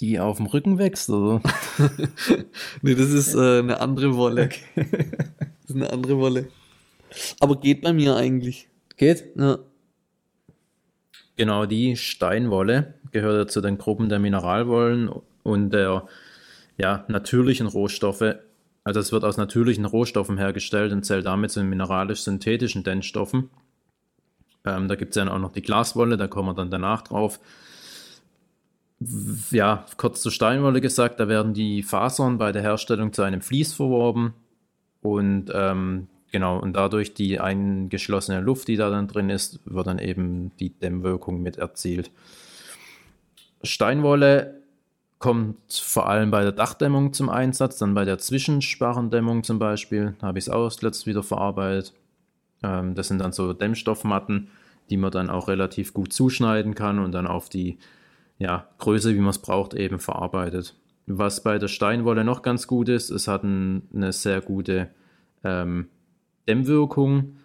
Die 0.00 0.20
auf 0.20 0.36
dem 0.36 0.46
Rücken 0.46 0.78
wächst, 0.78 1.08
oder? 1.08 1.40
nee, 2.82 2.94
das 2.94 3.10
ist 3.10 3.34
äh, 3.34 3.60
eine 3.60 3.80
andere 3.80 4.14
Wolle. 4.16 4.44
Okay. 4.44 4.60
das 5.38 5.70
ist 5.70 5.76
eine 5.76 5.90
andere 5.90 6.18
Wolle. 6.18 6.48
Aber 7.40 7.58
geht 7.58 7.82
bei 7.82 7.92
mir 7.92 8.16
eigentlich. 8.16 8.68
Geht? 8.96 9.24
Ja. 9.36 9.58
Genau, 11.36 11.66
die 11.66 11.96
Steinwolle 11.96 12.94
gehört 13.12 13.36
ja 13.36 13.46
zu 13.46 13.60
den 13.60 13.78
Gruppen 13.78 14.08
der 14.08 14.18
Mineralwollen 14.18 15.10
und 15.42 15.70
der 15.70 16.06
ja, 16.78 17.04
natürlichen 17.08 17.66
Rohstoffe. 17.66 18.36
Also 18.84 19.00
es 19.00 19.12
wird 19.12 19.24
aus 19.24 19.36
natürlichen 19.36 19.84
Rohstoffen 19.84 20.38
hergestellt 20.38 20.92
und 20.92 21.04
zählt 21.04 21.26
damit 21.26 21.50
zu 21.50 21.60
den 21.60 21.68
mineralisch-synthetischen 21.68 22.84
Dämmstoffen. 22.84 23.50
Ähm, 24.64 24.88
da 24.88 24.94
gibt 24.94 25.16
es 25.16 25.22
ja 25.22 25.30
auch 25.32 25.38
noch 25.38 25.52
die 25.52 25.62
Glaswolle, 25.62 26.16
da 26.16 26.26
kommen 26.26 26.50
wir 26.50 26.54
dann 26.54 26.70
danach 26.70 27.02
drauf. 27.02 27.40
Ja, 29.50 29.84
kurz 29.98 30.22
zur 30.22 30.32
Steinwolle 30.32 30.80
gesagt, 30.80 31.20
da 31.20 31.28
werden 31.28 31.52
die 31.52 31.82
Fasern 31.82 32.38
bei 32.38 32.52
der 32.52 32.62
Herstellung 32.62 33.12
zu 33.12 33.22
einem 33.22 33.42
Vlies 33.42 33.74
verworben 33.74 34.32
und 35.02 35.50
ähm, 35.52 36.08
genau, 36.32 36.58
und 36.58 36.74
dadurch 36.74 37.12
die 37.12 37.38
eingeschlossene 37.38 38.40
Luft, 38.40 38.68
die 38.68 38.76
da 38.76 38.88
dann 38.88 39.06
drin 39.06 39.28
ist, 39.28 39.60
wird 39.66 39.86
dann 39.86 39.98
eben 39.98 40.52
die 40.58 40.70
Dämmwirkung 40.70 41.42
mit 41.42 41.58
erzielt. 41.58 42.10
Steinwolle 43.62 44.62
kommt 45.18 45.72
vor 45.72 46.08
allem 46.08 46.30
bei 46.30 46.42
der 46.42 46.52
Dachdämmung 46.52 47.12
zum 47.12 47.28
Einsatz, 47.28 47.78
dann 47.78 47.94
bei 47.94 48.04
der 48.04 48.18
Zwischensparrendämmung 48.18 49.44
zum 49.44 49.58
Beispiel, 49.58 50.14
habe 50.22 50.38
ich 50.38 50.44
es 50.46 50.48
auch 50.48 50.70
zuletzt 50.70 51.06
wieder 51.06 51.22
verarbeitet. 51.22 51.92
Ähm, 52.62 52.94
das 52.94 53.08
sind 53.08 53.18
dann 53.18 53.32
so 53.32 53.52
Dämmstoffmatten, 53.52 54.48
die 54.88 54.96
man 54.96 55.10
dann 55.10 55.28
auch 55.28 55.48
relativ 55.48 55.92
gut 55.92 56.12
zuschneiden 56.12 56.74
kann 56.74 56.98
und 56.98 57.12
dann 57.12 57.26
auf 57.26 57.48
die 57.48 57.78
ja, 58.38 58.68
Größe, 58.78 59.14
wie 59.14 59.18
man 59.20 59.30
es 59.30 59.38
braucht, 59.38 59.74
eben 59.74 59.98
verarbeitet. 59.98 60.74
Was 61.06 61.42
bei 61.42 61.58
der 61.58 61.68
Steinwolle 61.68 62.24
noch 62.24 62.42
ganz 62.42 62.66
gut 62.66 62.88
ist, 62.88 63.10
es 63.10 63.28
hat 63.28 63.44
ein, 63.44 63.82
eine 63.94 64.12
sehr 64.12 64.40
gute 64.40 64.90
ähm, 65.44 65.88
Dämmwirkung. 66.48 67.36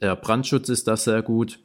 Der 0.00 0.16
Brandschutz 0.16 0.68
ist 0.68 0.86
da 0.88 0.96
sehr 0.96 1.22
gut. 1.22 1.58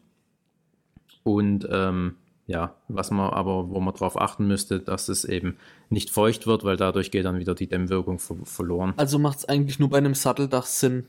Und 1.24 1.68
ähm, 1.70 2.16
ja, 2.46 2.76
was 2.88 3.12
man 3.12 3.32
aber, 3.32 3.70
wo 3.70 3.80
man 3.82 3.94
darauf 3.94 4.20
achten 4.20 4.48
müsste, 4.48 4.80
dass 4.80 5.10
es 5.10 5.26
eben 5.26 5.58
nicht 5.90 6.10
feucht 6.10 6.48
wird, 6.48 6.64
weil 6.64 6.78
dadurch 6.78 7.12
geht 7.12 7.26
dann 7.26 7.40
wieder 7.40 7.56
die 7.56 7.68
Dämmwirkung 7.68 8.20
ver 8.20 8.38
verloren. 8.44 8.94
Also 8.96 9.20
macht 9.20 9.40
es 9.40 9.46
eigentlich 9.46 9.80
nur 9.80 9.90
bei 9.90 9.98
einem 9.98 10.14
Satteldach 10.14 10.66
Sinn. 10.66 11.06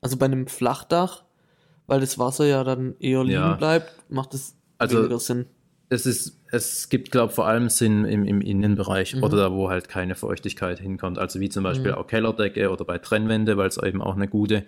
Also 0.00 0.16
bei 0.16 0.26
einem 0.26 0.46
Flachdach, 0.46 1.24
weil 1.88 1.98
das 2.00 2.18
Wasser 2.20 2.46
ja 2.46 2.62
dann 2.62 2.94
eher 3.00 3.24
liegen 3.24 3.34
Ja. 3.34 3.54
bleibt, 3.54 3.92
macht 4.08 4.32
es 4.34 4.54
Also- 4.78 4.98
weniger 5.00 5.18
Sinn. 5.18 5.46
Es 5.88 6.06
ist, 6.06 6.37
es 6.50 6.88
gibt, 6.88 7.10
glaube 7.10 7.30
ich, 7.30 7.34
vor 7.34 7.46
allem 7.46 7.68
Sinn 7.68 8.04
im, 8.04 8.24
im 8.24 8.40
Innenbereich 8.40 9.16
Mhm. 9.16 9.22
oder 9.22 9.36
da, 9.36 9.52
wo 9.52 9.68
halt 9.70 9.88
keine 9.88 10.14
Feuchtigkeit 10.14 10.78
hinkommt. 10.80 11.18
Also 11.18 11.40
wie 11.40 11.48
zum 11.48 11.62
Beispiel 11.64 11.92
Mhm. 11.92 11.98
auch 11.98 12.06
Kellerdecke 12.06 12.70
oder 12.70 12.84
bei 12.84 12.98
Trennwände, 12.98 13.56
weil 13.56 13.68
es 13.68 13.76
eben 13.76 14.00
auch 14.00 14.16
eine 14.16 14.28
gute, 14.28 14.64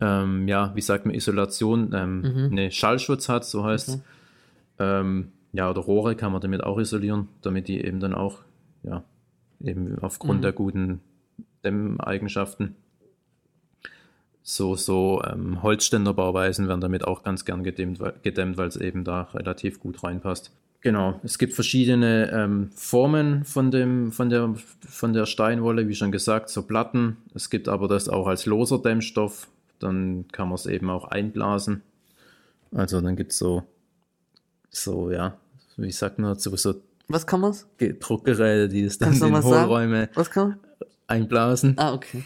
ähm, 0.00 0.46
ja, 0.48 0.72
wie 0.74 0.80
sagt 0.80 1.06
man, 1.06 1.14
Isolation, 1.14 1.92
ähm, 1.94 2.20
Mhm. 2.20 2.48
eine 2.52 2.70
Schallschutz 2.70 3.28
hat, 3.28 3.44
so 3.44 3.64
heißt 3.64 3.88
es. 3.88 3.96
Mhm. 3.96 4.02
Ähm, 4.78 5.32
ja, 5.52 5.68
oder 5.70 5.80
Rohre 5.80 6.16
kann 6.16 6.32
man 6.32 6.40
damit 6.40 6.62
auch 6.62 6.78
isolieren, 6.78 7.28
damit 7.42 7.68
die 7.68 7.82
eben 7.84 8.00
dann 8.00 8.14
auch, 8.14 8.38
ja, 8.82 9.02
eben 9.62 9.98
aufgrund 10.00 10.38
Mhm. 10.38 10.42
der 10.42 10.52
guten 10.52 11.00
Dämmeigenschaften. 11.64 12.76
So, 14.42 14.74
so 14.74 15.22
ähm, 15.30 15.62
Holzständerbauweisen 15.62 16.66
werden 16.66 16.80
damit 16.80 17.04
auch 17.06 17.22
ganz 17.22 17.44
gern 17.44 17.62
gedämmt, 17.62 18.00
weil- 18.00 18.14
gedämmt, 18.22 18.56
weil 18.56 18.68
es 18.68 18.76
eben 18.76 19.04
da 19.04 19.22
relativ 19.34 19.80
gut 19.80 20.02
reinpasst. 20.02 20.50
Genau, 20.82 21.20
es 21.22 21.36
gibt 21.36 21.52
verschiedene 21.52 22.30
ähm, 22.32 22.70
Formen 22.74 23.44
von, 23.44 23.70
dem, 23.70 24.12
von, 24.12 24.30
der, 24.30 24.54
von 24.88 25.12
der 25.12 25.26
Steinwolle, 25.26 25.88
wie 25.88 25.94
schon 25.94 26.10
gesagt, 26.10 26.48
so 26.48 26.62
Platten. 26.62 27.18
Es 27.34 27.50
gibt 27.50 27.68
aber 27.68 27.86
das 27.86 28.08
auch 28.08 28.26
als 28.26 28.46
loser 28.46 28.78
Dämmstoff. 28.80 29.48
Dann 29.78 30.26
kann 30.32 30.48
man 30.48 30.54
es 30.56 30.64
eben 30.66 30.88
auch 30.88 31.04
einblasen. 31.04 31.82
Also 32.74 33.00
dann 33.00 33.14
gibt 33.16 33.32
es 33.32 33.38
so, 33.38 33.62
so, 34.70 35.10
ja, 35.10 35.36
wie 35.76 35.90
sagt 35.92 36.18
man 36.18 36.32
dazu, 36.32 36.54
so 36.56 36.74
Was 37.08 37.26
kann 37.26 37.40
man's? 37.40 37.66
Ge- 37.76 37.96
Druckgeräte, 37.98 38.68
die 38.68 38.82
es 38.82 38.96
dann 38.98 39.10
Kannst 39.10 39.22
in 39.22 39.34
sagen? 39.34 39.44
Hohlräume 39.44 40.08
Was 40.14 40.30
kann 40.30 40.48
man? 40.50 40.58
einblasen. 41.08 41.74
Ah, 41.76 41.92
okay. 41.92 42.24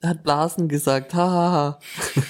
Er 0.00 0.10
hat 0.10 0.22
Blasen 0.22 0.68
gesagt, 0.68 1.12
hahaha. 1.14 1.78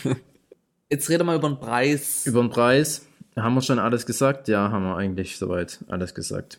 Jetzt 0.90 1.08
rede 1.10 1.24
mal 1.24 1.36
über 1.36 1.48
den 1.48 1.58
Preis. 1.58 2.26
Über 2.26 2.40
den 2.40 2.50
Preis 2.50 3.06
haben 3.36 3.54
wir 3.54 3.62
schon 3.62 3.78
alles 3.78 4.06
gesagt? 4.06 4.48
Ja, 4.48 4.70
haben 4.70 4.84
wir 4.84 4.96
eigentlich 4.96 5.38
soweit 5.38 5.80
alles 5.88 6.14
gesagt. 6.14 6.58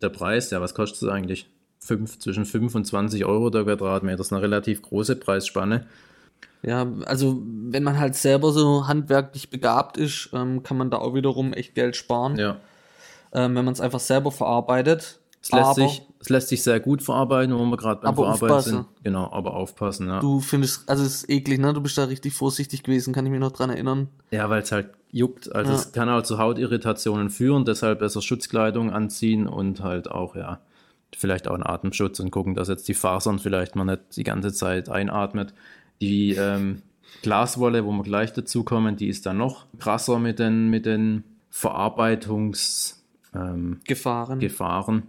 Der 0.00 0.08
Preis, 0.08 0.50
ja, 0.50 0.60
was 0.60 0.74
kostet 0.74 1.02
es 1.02 1.08
eigentlich? 1.08 1.48
Fünf, 1.80 2.18
zwischen 2.18 2.44
5 2.46 2.74
und 2.74 2.84
20 2.86 3.24
Euro 3.26 3.50
der 3.50 3.64
Quadratmeter. 3.64 4.16
Das 4.18 4.28
ist 4.28 4.32
eine 4.32 4.42
relativ 4.42 4.82
große 4.82 5.16
Preisspanne. 5.16 5.86
Ja, 6.62 6.86
also 7.04 7.42
wenn 7.44 7.82
man 7.82 7.98
halt 7.98 8.14
selber 8.14 8.50
so 8.52 8.86
handwerklich 8.86 9.50
begabt 9.50 9.98
ist, 9.98 10.30
ähm, 10.32 10.62
kann 10.62 10.78
man 10.78 10.90
da 10.90 10.96
auch 10.98 11.14
wiederum 11.14 11.52
echt 11.52 11.74
Geld 11.74 11.94
sparen, 11.94 12.36
Ja. 12.38 12.56
ähm, 13.32 13.54
wenn 13.54 13.64
man 13.66 13.74
es 13.74 13.80
einfach 13.80 14.00
selber 14.00 14.32
verarbeitet. 14.32 15.18
Es 15.46 15.52
lässt, 15.52 15.62
Aber 15.64 15.74
sich, 15.74 16.02
es 16.20 16.28
lässt 16.30 16.48
sich 16.48 16.62
sehr 16.62 16.80
gut 16.80 17.02
verarbeiten, 17.02 17.54
wo 17.54 17.62
wir 17.66 17.76
gerade 17.76 18.00
beim 18.00 18.08
Aber 18.08 18.22
Verarbeiten 18.24 18.46
aufpassen. 18.50 18.70
sind. 18.72 18.86
Genau, 19.04 19.30
aber 19.30 19.52
aufpassen, 19.54 20.06
ja. 20.08 20.20
du 20.20 20.40
findest, 20.40 20.88
also 20.88 21.04
es 21.04 21.16
ist 21.24 21.30
eklig, 21.30 21.60
ne? 21.60 21.74
Du 21.74 21.82
bist 21.82 21.98
da 21.98 22.04
richtig 22.04 22.32
vorsichtig 22.32 22.82
gewesen, 22.82 23.12
kann 23.12 23.26
ich 23.26 23.30
mich 23.30 23.40
noch 23.40 23.52
dran 23.52 23.68
erinnern. 23.68 24.08
Ja, 24.30 24.48
weil 24.48 24.62
es 24.62 24.72
halt 24.72 24.88
juckt. 25.12 25.54
Also 25.54 25.72
Ja. 25.72 25.76
es 25.78 25.92
kann 25.92 26.08
halt 26.08 26.24
zu 26.24 26.38
Hautirritationen 26.38 27.28
führen, 27.28 27.66
deshalb 27.66 27.98
besser 27.98 28.22
Schutzkleidung 28.22 28.90
anziehen 28.90 29.46
und 29.46 29.82
halt 29.82 30.10
auch, 30.10 30.34
ja, 30.34 30.60
vielleicht 31.14 31.46
auch 31.46 31.54
einen 31.54 31.62
Atemschutz 31.66 32.18
und 32.20 32.30
gucken, 32.30 32.54
dass 32.54 32.68
jetzt 32.68 32.88
die 32.88 32.94
Fasern 32.94 33.38
vielleicht 33.38 33.76
mal 33.76 33.84
nicht 33.84 34.16
die 34.16 34.24
ganze 34.24 34.50
Zeit 34.50 34.88
einatmet. 34.88 35.52
Die 36.00 36.30
ähm, 36.36 36.80
Glaswolle, 37.20 37.84
wo 37.84 37.92
wir 37.92 38.02
gleich 38.02 38.32
dazu 38.32 38.64
kommen, 38.64 38.96
die 38.96 39.08
ist 39.08 39.26
dann 39.26 39.36
noch 39.36 39.66
krasser 39.78 40.18
mit 40.18 40.38
den, 40.38 40.70
mit 40.70 40.86
den 40.86 41.22
Verarbeitungs- 41.52 42.94
ähm, 43.34 43.80
Gefahren. 43.84 44.38
Gefahren. 44.40 45.02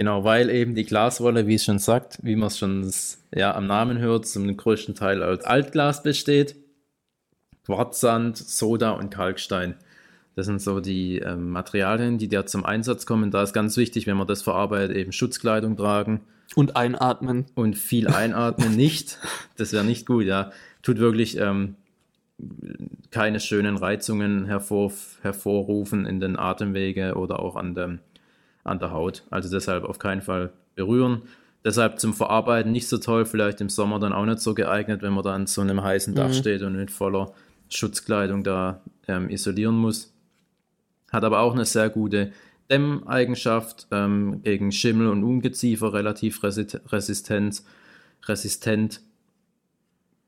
Genau, 0.00 0.24
weil 0.24 0.48
eben 0.48 0.74
die 0.74 0.86
Glaswolle, 0.86 1.46
wie 1.46 1.56
es 1.56 1.64
schon 1.66 1.78
sagt, 1.78 2.20
wie 2.22 2.34
man 2.34 2.46
es 2.46 2.56
schon 2.56 2.90
ja, 3.34 3.54
am 3.54 3.66
Namen 3.66 3.98
hört, 3.98 4.26
zum 4.26 4.56
größten 4.56 4.94
Teil 4.94 5.22
aus 5.22 5.40
Altglas 5.40 6.02
besteht. 6.02 6.56
Quarzsand, 7.66 8.38
Soda 8.38 8.92
und 8.92 9.10
Kalkstein. 9.10 9.74
Das 10.36 10.46
sind 10.46 10.62
so 10.62 10.80
die 10.80 11.18
ähm, 11.18 11.50
Materialien, 11.50 12.16
die 12.16 12.28
da 12.28 12.46
zum 12.46 12.64
Einsatz 12.64 13.04
kommen. 13.04 13.30
Da 13.30 13.42
ist 13.42 13.52
ganz 13.52 13.76
wichtig, 13.76 14.06
wenn 14.06 14.16
man 14.16 14.26
das 14.26 14.40
verarbeitet, 14.40 14.96
eben 14.96 15.12
Schutzkleidung 15.12 15.76
tragen 15.76 16.22
Und 16.54 16.76
einatmen. 16.76 17.44
und 17.54 17.76
viel 17.76 18.08
einatmen 18.08 18.74
nicht. 18.76 19.18
Das 19.58 19.74
wäre 19.74 19.84
nicht 19.84 20.06
gut, 20.06 20.24
ja. 20.24 20.50
Tut 20.80 20.96
wirklich 20.96 21.36
ähm, 21.36 21.76
keine 23.10 23.38
schönen 23.38 23.76
Reizungen 23.76 24.46
hervor, 24.46 24.92
hervorrufen 25.20 26.06
in 26.06 26.20
den 26.20 26.38
Atemwege 26.38 27.16
oder 27.16 27.40
auch 27.40 27.56
an, 27.56 27.74
dem, 27.74 27.98
an 28.64 28.78
der 28.78 28.92
Haut. 28.92 29.24
Also 29.30 29.50
deshalb 29.50 29.84
auf 29.84 29.98
keinen 29.98 30.22
Fall 30.22 30.52
berühren. 30.74 31.22
Deshalb 31.64 32.00
zum 32.00 32.14
Verarbeiten 32.14 32.72
nicht 32.72 32.88
so 32.88 32.98
toll, 32.98 33.26
vielleicht 33.26 33.60
im 33.60 33.68
Sommer 33.68 33.98
dann 33.98 34.12
auch 34.14 34.24
nicht 34.24 34.40
so 34.40 34.54
geeignet, 34.54 35.02
wenn 35.02 35.12
man 35.12 35.24
da 35.24 35.34
an 35.34 35.46
so 35.46 35.60
einem 35.60 35.82
heißen 35.82 36.14
Dach 36.14 36.28
Mhm. 36.28 36.32
steht 36.34 36.62
und 36.62 36.74
mit 36.76 36.90
voller 36.90 37.32
Schutzkleidung 37.68 38.42
da 38.44 38.80
ähm, 39.08 39.28
isolieren 39.28 39.76
muss. 39.76 40.12
Hat 41.12 41.24
aber 41.24 41.40
auch 41.40 41.52
eine 41.52 41.64
sehr 41.66 41.90
gute 41.90 42.32
Dämmeigenschaft 42.70 43.88
ähm, 43.90 44.42
gegen 44.42 44.72
Schimmel 44.72 45.08
und 45.08 45.22
Ungeziefer, 45.24 45.92
relativ 45.92 46.42
resi- 46.42 46.80
resistent. 46.92 47.62
resistent. 48.26 49.00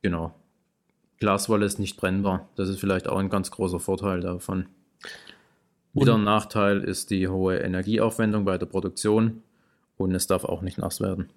Genau. 0.02 0.34
Glaswolle 1.20 1.64
ist 1.66 1.78
nicht 1.78 1.96
brennbar. 1.96 2.48
Das 2.56 2.68
ist 2.68 2.80
vielleicht 2.80 3.08
auch 3.08 3.18
ein 3.18 3.30
ganz 3.30 3.50
großer 3.52 3.78
Vorteil 3.78 4.20
davon. 4.20 4.66
Wieder 5.94 6.14
ein 6.14 6.24
Nachteil 6.24 6.82
ist 6.82 7.10
die 7.10 7.28
hohe 7.28 7.58
Energieaufwendung 7.58 8.44
bei 8.44 8.56
der 8.56 8.66
Produktion 8.66 9.42
und 9.98 10.14
es 10.14 10.26
darf 10.26 10.44
auch 10.44 10.62
nicht 10.62 10.78
nass 10.78 11.00
werden. 11.00 11.28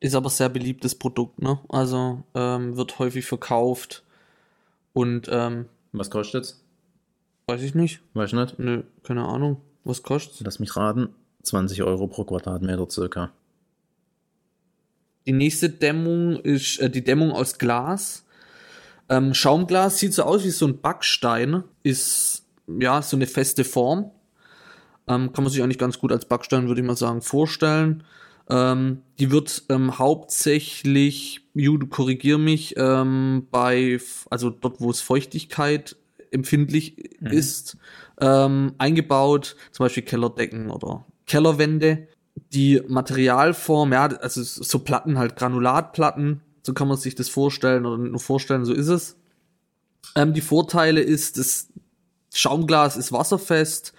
Ist 0.00 0.16
aber 0.16 0.30
sehr 0.30 0.48
beliebtes 0.48 0.96
Produkt, 0.96 1.40
ne? 1.40 1.60
Also 1.68 2.24
ähm, 2.34 2.76
wird 2.76 2.98
häufig 2.98 3.24
verkauft. 3.24 4.02
Und 4.92 5.28
ähm, 5.30 5.66
Was 5.92 6.10
kostet's? 6.10 6.60
weiß 7.46 7.62
ich 7.62 7.74
nicht. 7.74 8.00
Weiß 8.14 8.30
ich 8.30 8.34
nicht. 8.34 8.58
Nö, 8.58 8.82
keine 9.04 9.24
Ahnung. 9.26 9.60
Was 9.84 10.02
kostet's? 10.02 10.40
Lass 10.40 10.58
mich 10.58 10.74
raten. 10.76 11.10
20 11.44 11.82
Euro 11.84 12.08
pro 12.08 12.24
Quadratmeter 12.24 12.88
circa. 12.90 13.30
Die 15.26 15.32
nächste 15.32 15.70
Dämmung 15.70 16.36
ist 16.40 16.78
äh, 16.80 16.90
die 16.90 17.04
Dämmung 17.04 17.30
aus 17.30 17.58
Glas. 17.58 18.24
Ähm, 19.08 19.34
Schaumglas 19.34 19.98
sieht 19.98 20.14
so 20.14 20.24
aus 20.24 20.44
wie 20.44 20.50
so 20.50 20.66
ein 20.66 20.80
Backstein. 20.80 21.62
Ist 21.84 22.41
ja 22.66 23.02
so 23.02 23.16
eine 23.16 23.26
feste 23.26 23.64
Form. 23.64 24.10
Ähm, 25.08 25.32
kann 25.32 25.44
man 25.44 25.52
sich 25.52 25.62
eigentlich 25.62 25.78
ganz 25.78 25.98
gut 25.98 26.12
als 26.12 26.26
Backstein, 26.26 26.68
würde 26.68 26.80
ich 26.80 26.86
mal 26.86 26.96
sagen, 26.96 27.22
vorstellen. 27.22 28.04
Ähm, 28.48 29.02
die 29.18 29.30
wird 29.30 29.64
ähm, 29.68 29.98
hauptsächlich, 29.98 31.40
Jude, 31.54 31.86
korrigier 31.86 32.38
mich, 32.38 32.74
ähm, 32.76 33.46
bei, 33.50 34.00
also 34.30 34.50
dort, 34.50 34.80
wo 34.80 34.90
es 34.90 35.00
Feuchtigkeit 35.00 35.96
empfindlich 36.30 36.96
Mhm. 37.20 37.26
ist, 37.28 37.76
ähm, 38.20 38.74
eingebaut, 38.78 39.56
zum 39.70 39.84
Beispiel 39.84 40.02
Kellerdecken 40.02 40.70
oder 40.70 41.06
Kellerwände. 41.26 42.08
Die 42.52 42.80
Materialform, 42.88 43.92
ja, 43.92 44.06
also 44.06 44.42
so 44.42 44.78
Platten, 44.80 45.18
halt 45.18 45.36
Granulatplatten, 45.36 46.40
so 46.62 46.72
kann 46.72 46.88
man 46.88 46.96
sich 46.96 47.14
das 47.14 47.28
vorstellen 47.28 47.86
oder 47.86 47.98
nicht 47.98 48.10
nur 48.12 48.20
vorstellen, 48.20 48.64
so 48.64 48.72
ist 48.72 48.88
es. 48.88 49.16
Ähm, 50.16 50.32
die 50.32 50.40
Vorteile 50.40 51.00
ist, 51.00 51.38
das 51.38 51.68
Schaumglas 52.32 52.96
ist 52.96 53.12
wasserfest, 53.12 53.92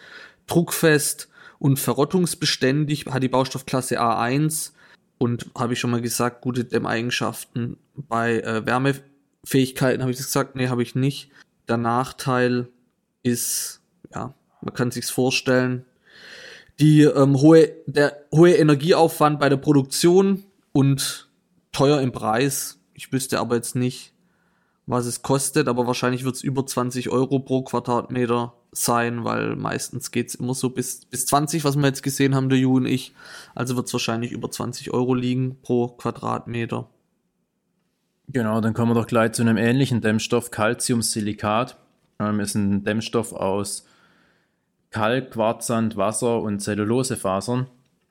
druckfest 0.47 1.29
und 1.59 1.79
verrottungsbeständig, 1.79 3.05
hat 3.07 3.23
die 3.23 3.29
Baustoffklasse 3.29 4.01
A1 4.01 4.71
und 5.17 5.45
habe 5.57 5.73
ich 5.73 5.79
schon 5.79 5.91
mal 5.91 6.01
gesagt, 6.01 6.41
gute 6.41 6.65
Dämmeigenschaften. 6.65 7.77
Bei 7.95 8.39
äh, 8.39 8.65
Wärmefähigkeiten 8.65 10.01
habe 10.01 10.11
ich 10.11 10.17
das 10.17 10.27
gesagt, 10.27 10.55
nee, 10.55 10.67
habe 10.67 10.83
ich 10.83 10.95
nicht. 10.95 11.29
Der 11.67 11.77
Nachteil 11.77 12.67
ist, 13.21 13.81
ja, 14.13 14.33
man 14.61 14.73
kann 14.73 14.91
sich's 14.91 15.09
vorstellen, 15.09 15.85
die 16.79 17.03
ähm, 17.03 17.39
hohe, 17.39 17.71
der 17.85 18.17
hohe 18.31 18.55
Energieaufwand 18.55 19.39
bei 19.39 19.49
der 19.49 19.57
Produktion 19.57 20.43
und 20.71 21.29
teuer 21.71 22.01
im 22.01 22.11
Preis. 22.11 22.79
Ich 22.93 23.11
wüsste 23.11 23.39
aber 23.39 23.55
jetzt 23.55 23.75
nicht, 23.75 24.12
was 24.85 25.05
es 25.05 25.21
kostet, 25.21 25.67
aber 25.67 25.87
wahrscheinlich 25.87 26.25
wird 26.25 26.35
es 26.35 26.43
über 26.43 26.65
20 26.65 27.09
Euro 27.09 27.39
pro 27.39 27.63
Quadratmeter 27.63 28.53
sein, 28.71 29.23
weil 29.23 29.55
meistens 29.55 30.11
geht's 30.11 30.35
immer 30.35 30.53
so 30.53 30.69
bis, 30.69 31.05
bis 31.05 31.25
20, 31.25 31.63
was 31.63 31.75
wir 31.75 31.85
jetzt 31.85 32.03
gesehen 32.03 32.35
haben, 32.35 32.49
der 32.49 32.57
Ju 32.57 32.75
und 32.75 32.85
ich. 32.85 33.13
Also 33.55 33.75
wird 33.75 33.87
es 33.87 33.93
wahrscheinlich 33.93 34.31
über 34.31 34.51
20 34.51 34.91
Euro 34.91 35.13
liegen 35.13 35.61
pro 35.61 35.87
Quadratmeter. 35.89 36.89
Genau, 38.27 38.61
dann 38.61 38.73
kommen 38.73 38.91
wir 38.91 39.01
doch 39.01 39.07
gleich 39.07 39.33
zu 39.33 39.41
einem 39.41 39.57
ähnlichen 39.57 40.01
Dämmstoff, 40.01 40.51
Calciumsilikat. 40.51 41.77
Ähm, 42.19 42.39
ist 42.39 42.55
ein 42.55 42.83
Dämmstoff 42.83 43.33
aus 43.33 43.85
Kalk, 44.89 45.31
Quarzsand, 45.31 45.97
Wasser 45.97 46.41
und 46.41 46.59
Zellulosefasern. 46.59 47.67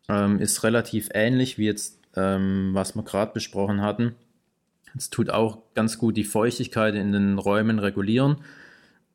Ähm, 0.08 0.38
ist 0.38 0.62
relativ 0.64 1.08
ähnlich 1.14 1.58
wie 1.58 1.66
jetzt, 1.66 1.98
ähm, 2.16 2.70
was 2.72 2.94
wir 2.94 3.02
gerade 3.02 3.32
besprochen 3.32 3.82
hatten. 3.82 4.14
Es 4.96 5.10
tut 5.10 5.30
auch 5.30 5.58
ganz 5.74 5.98
gut 5.98 6.16
die 6.16 6.24
Feuchtigkeit 6.24 6.94
in 6.94 7.12
den 7.12 7.38
Räumen 7.38 7.78
regulieren 7.78 8.36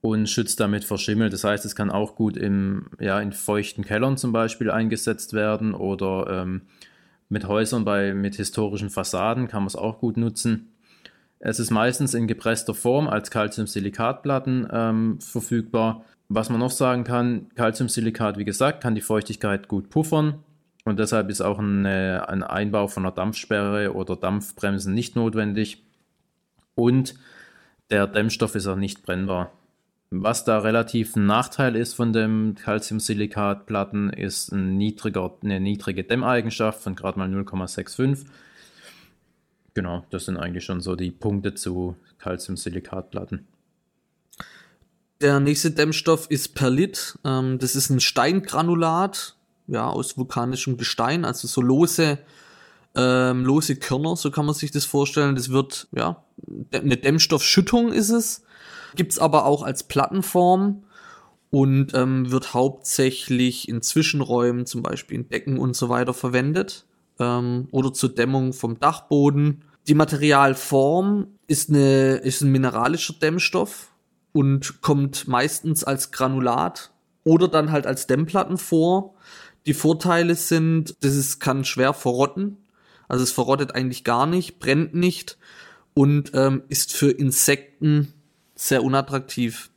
und 0.01 0.29
schützt 0.29 0.60
damit 0.60 0.84
vor 0.84 0.98
Schimmel. 0.98 1.29
Das 1.29 1.43
heißt, 1.43 1.65
es 1.65 1.75
kann 1.75 1.91
auch 1.91 2.15
gut 2.15 2.38
im, 2.38 2.88
ja, 3.00 3.19
in 3.19 3.31
feuchten 3.34 3.84
Kellern 3.84 4.17
zum 4.17 4.31
Beispiel 4.31 4.72
eingesetzt 4.72 5.34
werden 5.34 5.74
oder 5.74 6.41
ähm, 6.41 6.62
mit 7.29 7.48
Häusern 7.48 7.84
bei, 7.84 8.13
mit 8.13 8.36
historischen 8.36 8.89
Fassaden 8.89 9.48
kann 9.48 9.63
man 9.63 9.67
es 9.67 9.75
auch 9.75 10.00
gut 10.00 10.17
nutzen. 10.17 10.72
Es 11.39 11.60
ist 11.60 11.72
meistens 11.72 12.13
in 12.13 12.27
gepresster 12.27 12.74
Form 12.74 13.07
als 13.07 13.29
Calciumsilikatplatten 13.29 14.67
ähm, 14.72 15.19
verfügbar. 15.19 16.03
Was 16.29 16.50
man 16.50 16.60
noch 16.60 16.72
sagen 16.72 17.03
kann, 17.03 17.48
Calciumsilikat, 17.55 18.38
wie 18.38 18.46
gesagt, 18.46 18.81
kann 18.81 18.96
die 18.96 19.01
Feuchtigkeit 19.01 19.67
gut 19.67 19.89
puffern 19.89 20.43
und 20.88 21.00
deshalb 21.00 21.29
ist 21.29 21.41
auch 21.41 21.60
eine, 21.60 22.27
ein 22.29 22.44
Einbau 22.44 22.88
von 22.88 23.06
einer 23.06 23.13
Dampfsperre 23.13 23.94
oder 23.94 24.15
Dampfbremsen 24.15 24.94
nicht 24.94 25.15
notwendig. 25.15 25.84
Und 26.75 27.15
der 27.89 28.08
Dämmstoff 28.08 28.56
ist 28.56 28.67
auch 28.67 28.75
nicht 28.75 29.03
brennbar. 29.03 29.51
Was 30.10 30.46
da 30.46 30.60
relativ 30.60 31.15
ein 31.15 31.25
Nachteil 31.25 31.75
ist 31.75 31.94
von 31.94 32.13
dem 32.13 32.56
Calciumsilikatplatten, 32.56 34.10
ist 34.12 34.51
ein 34.51 34.77
niedriger, 34.77 35.34
eine 35.44 35.60
niedrige 35.60 36.03
Dämmeigenschaft 36.03 36.82
von 36.82 36.96
gerade 36.96 37.20
mal 37.20 37.29
0,65 37.29 38.25
genau, 39.77 40.03
das 40.10 40.25
sind 40.25 40.38
eigentlich 40.38 40.65
schon 40.65 40.82
so 40.82 40.96
die 40.96 41.12
Punkte 41.12 41.53
zu 41.53 41.96
Calciumsilikatplatten. 42.17 43.48
Der 45.22 45.39
nächste 45.39 45.70
Dämmstoff 45.70 46.32
ist 46.32 46.56
Perlit. 46.56 47.20
Ähm, 47.24 47.60
das 47.60 47.75
ist 47.75 47.91
ein 47.91 48.00
Steingranulat, 48.00 49.37
ja, 49.67 49.88
aus 49.88 50.17
vulkanischem 50.17 50.77
Gestein, 50.77 51.25
also 51.25 51.47
so 51.47 51.62
lose, 51.62 52.19
ähm, 52.95 53.45
lose 53.45 53.75
Körner, 53.75 54.15
so 54.15 54.31
kann 54.31 54.45
man 54.45 54.55
sich 54.55 54.71
das 54.71 54.86
vorstellen. 54.86 55.36
Das 55.36 55.50
wird, 55.50 55.88
ja, 55.95 56.24
eine 56.71 56.97
Dämmstoffschüttung 56.97 57.91
ist 57.91 58.09
es. 58.09 58.43
Gibt's 58.95 59.19
aber 59.19 59.45
auch 59.45 59.63
als 59.63 59.83
Plattenform 59.83 60.83
und 61.50 61.93
ähm, 61.93 62.31
wird 62.31 62.53
hauptsächlich 62.53 63.69
in 63.69 63.81
Zwischenräumen, 63.81 64.65
zum 64.65 64.81
Beispiel 64.83 65.19
in 65.19 65.29
Decken 65.29 65.59
und 65.59 65.75
so 65.75 65.89
weiter 65.89 66.13
verwendet 66.13 66.86
ähm, 67.19 67.67
oder 67.71 67.93
zur 67.93 68.09
Dämmung 68.09 68.53
vom 68.53 68.79
Dachboden. 68.79 69.63
Die 69.88 69.93
Materialform 69.93 71.27
ist, 71.47 71.69
eine, 71.69 72.15
ist 72.17 72.41
ein 72.41 72.51
mineralischer 72.51 73.13
Dämmstoff 73.13 73.89
und 74.33 74.81
kommt 74.81 75.27
meistens 75.27 75.83
als 75.83 76.12
Granulat 76.12 76.91
oder 77.24 77.47
dann 77.47 77.71
halt 77.71 77.88
als 77.88 78.07
Dämmplatten 78.07 78.57
vor. 78.57 79.15
Die 79.67 79.74
Vorteile 79.74 80.36
sind, 80.36 80.95
das 81.01 81.15
ist, 81.15 81.39
kann 81.39 81.65
schwer 81.65 81.93
verrotten. 81.93 82.57
Also 83.09 83.24
es 83.24 83.31
verrottet 83.31 83.75
eigentlich 83.75 84.03
gar 84.03 84.25
nicht, 84.25 84.59
brennt 84.59 84.95
nicht 84.95 85.38
und 85.93 86.31
ähm, 86.33 86.63
ist 86.69 86.93
für 86.93 87.12
Insekten 87.12 88.13
sehr 88.55 88.83
unattraktiv. 88.83 89.69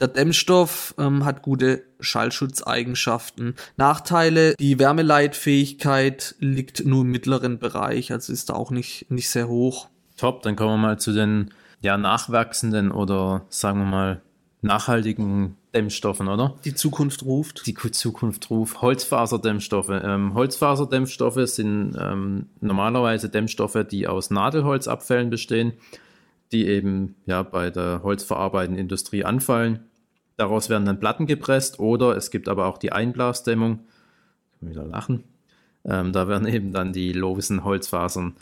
Der 0.00 0.08
Dämmstoff 0.08 0.94
ähm, 0.98 1.24
hat 1.24 1.42
gute 1.42 1.84
Schallschutzeigenschaften. 2.00 3.54
Nachteile, 3.76 4.54
die 4.56 4.78
Wärmeleitfähigkeit 4.78 6.34
liegt 6.38 6.84
nur 6.84 7.02
im 7.02 7.10
mittleren 7.10 7.58
Bereich, 7.58 8.12
also 8.12 8.32
ist 8.32 8.50
da 8.50 8.54
auch 8.54 8.70
nicht, 8.70 9.10
nicht 9.10 9.30
sehr 9.30 9.48
hoch. 9.48 9.88
Top, 10.16 10.42
dann 10.42 10.56
kommen 10.56 10.72
wir 10.72 10.88
mal 10.88 10.98
zu 10.98 11.12
den 11.12 11.50
ja, 11.80 11.96
nachwachsenden 11.96 12.90
oder 12.90 13.46
sagen 13.48 13.78
wir 13.78 13.86
mal 13.86 14.22
nachhaltigen 14.60 15.56
Dämmstoffen, 15.74 16.28
oder? 16.28 16.54
Die 16.64 16.74
Zukunft 16.74 17.24
ruft. 17.24 17.66
Die 17.66 17.74
Zukunft 17.74 18.48
ruft. 18.50 18.80
Holzfaserdämmstoffe. 18.80 19.90
Ähm, 19.90 20.34
Holzfaserdämmstoffe 20.34 21.46
sind 21.48 21.96
ähm, 22.00 22.46
normalerweise 22.60 23.28
Dämmstoffe, 23.28 23.84
die 23.90 24.06
aus 24.06 24.30
Nadelholzabfällen 24.30 25.30
bestehen 25.30 25.74
die 26.54 26.68
eben 26.68 27.16
ja 27.26 27.42
bei 27.42 27.70
der 27.70 28.02
holzverarbeitenden 28.02 28.80
Industrie 28.80 29.24
anfallen. 29.24 29.80
Daraus 30.36 30.68
werden 30.68 30.84
dann 30.84 31.00
Platten 31.00 31.26
gepresst 31.26 31.78
oder 31.78 32.16
es 32.16 32.30
gibt 32.30 32.48
aber 32.48 32.66
auch 32.66 32.78
die 32.78 32.92
Einblasdämmung. 32.92 33.80
Wieder 34.60 34.84
lachen. 34.84 35.24
Ähm, 35.84 36.12
da 36.12 36.28
werden 36.28 36.46
eben 36.52 36.72
dann 36.72 36.92
die 36.92 37.12
losen 37.12 37.64
Holzfasern 37.64 38.36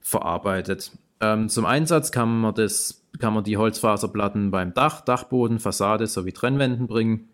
verarbeitet. 0.00 0.92
Ähm, 1.22 1.48
zum 1.48 1.64
Einsatz 1.66 2.10
kann 2.10 2.40
man, 2.40 2.54
das, 2.54 3.04
kann 3.20 3.32
man 3.32 3.44
die 3.44 3.56
Holzfaserplatten 3.56 4.50
beim 4.50 4.74
Dach, 4.74 5.02
Dachboden, 5.02 5.60
Fassade 5.60 6.08
sowie 6.08 6.32
Trennwänden 6.32 6.88
bringen. 6.88 7.28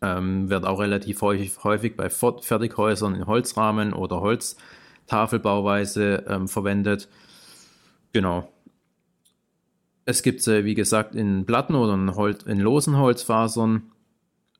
Ähm, 0.00 0.48
wird 0.48 0.64
auch 0.64 0.78
relativ 0.78 1.20
häufig, 1.20 1.52
häufig 1.64 1.96
bei 1.96 2.10
Fertighäusern 2.10 3.16
in 3.16 3.26
Holzrahmen 3.26 3.92
oder 3.92 4.20
Holztafelbauweise 4.20 6.24
ähm, 6.28 6.46
verwendet. 6.46 7.08
Genau. 8.12 8.48
Es 10.04 10.22
gibt 10.22 10.42
sie, 10.42 10.64
wie 10.64 10.74
gesagt, 10.74 11.16
in 11.16 11.44
Platten 11.44 11.74
oder 11.74 11.94
in, 11.94 12.14
Holz, 12.14 12.44
in 12.44 12.60
losen 12.60 12.98
Holzfasern. 12.98 13.90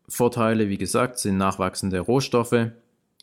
Vorteile, 0.08 0.68
wie 0.68 0.78
gesagt, 0.78 1.20
sind 1.20 1.36
nachwachsende 1.36 2.00
Rohstoffe, 2.00 2.70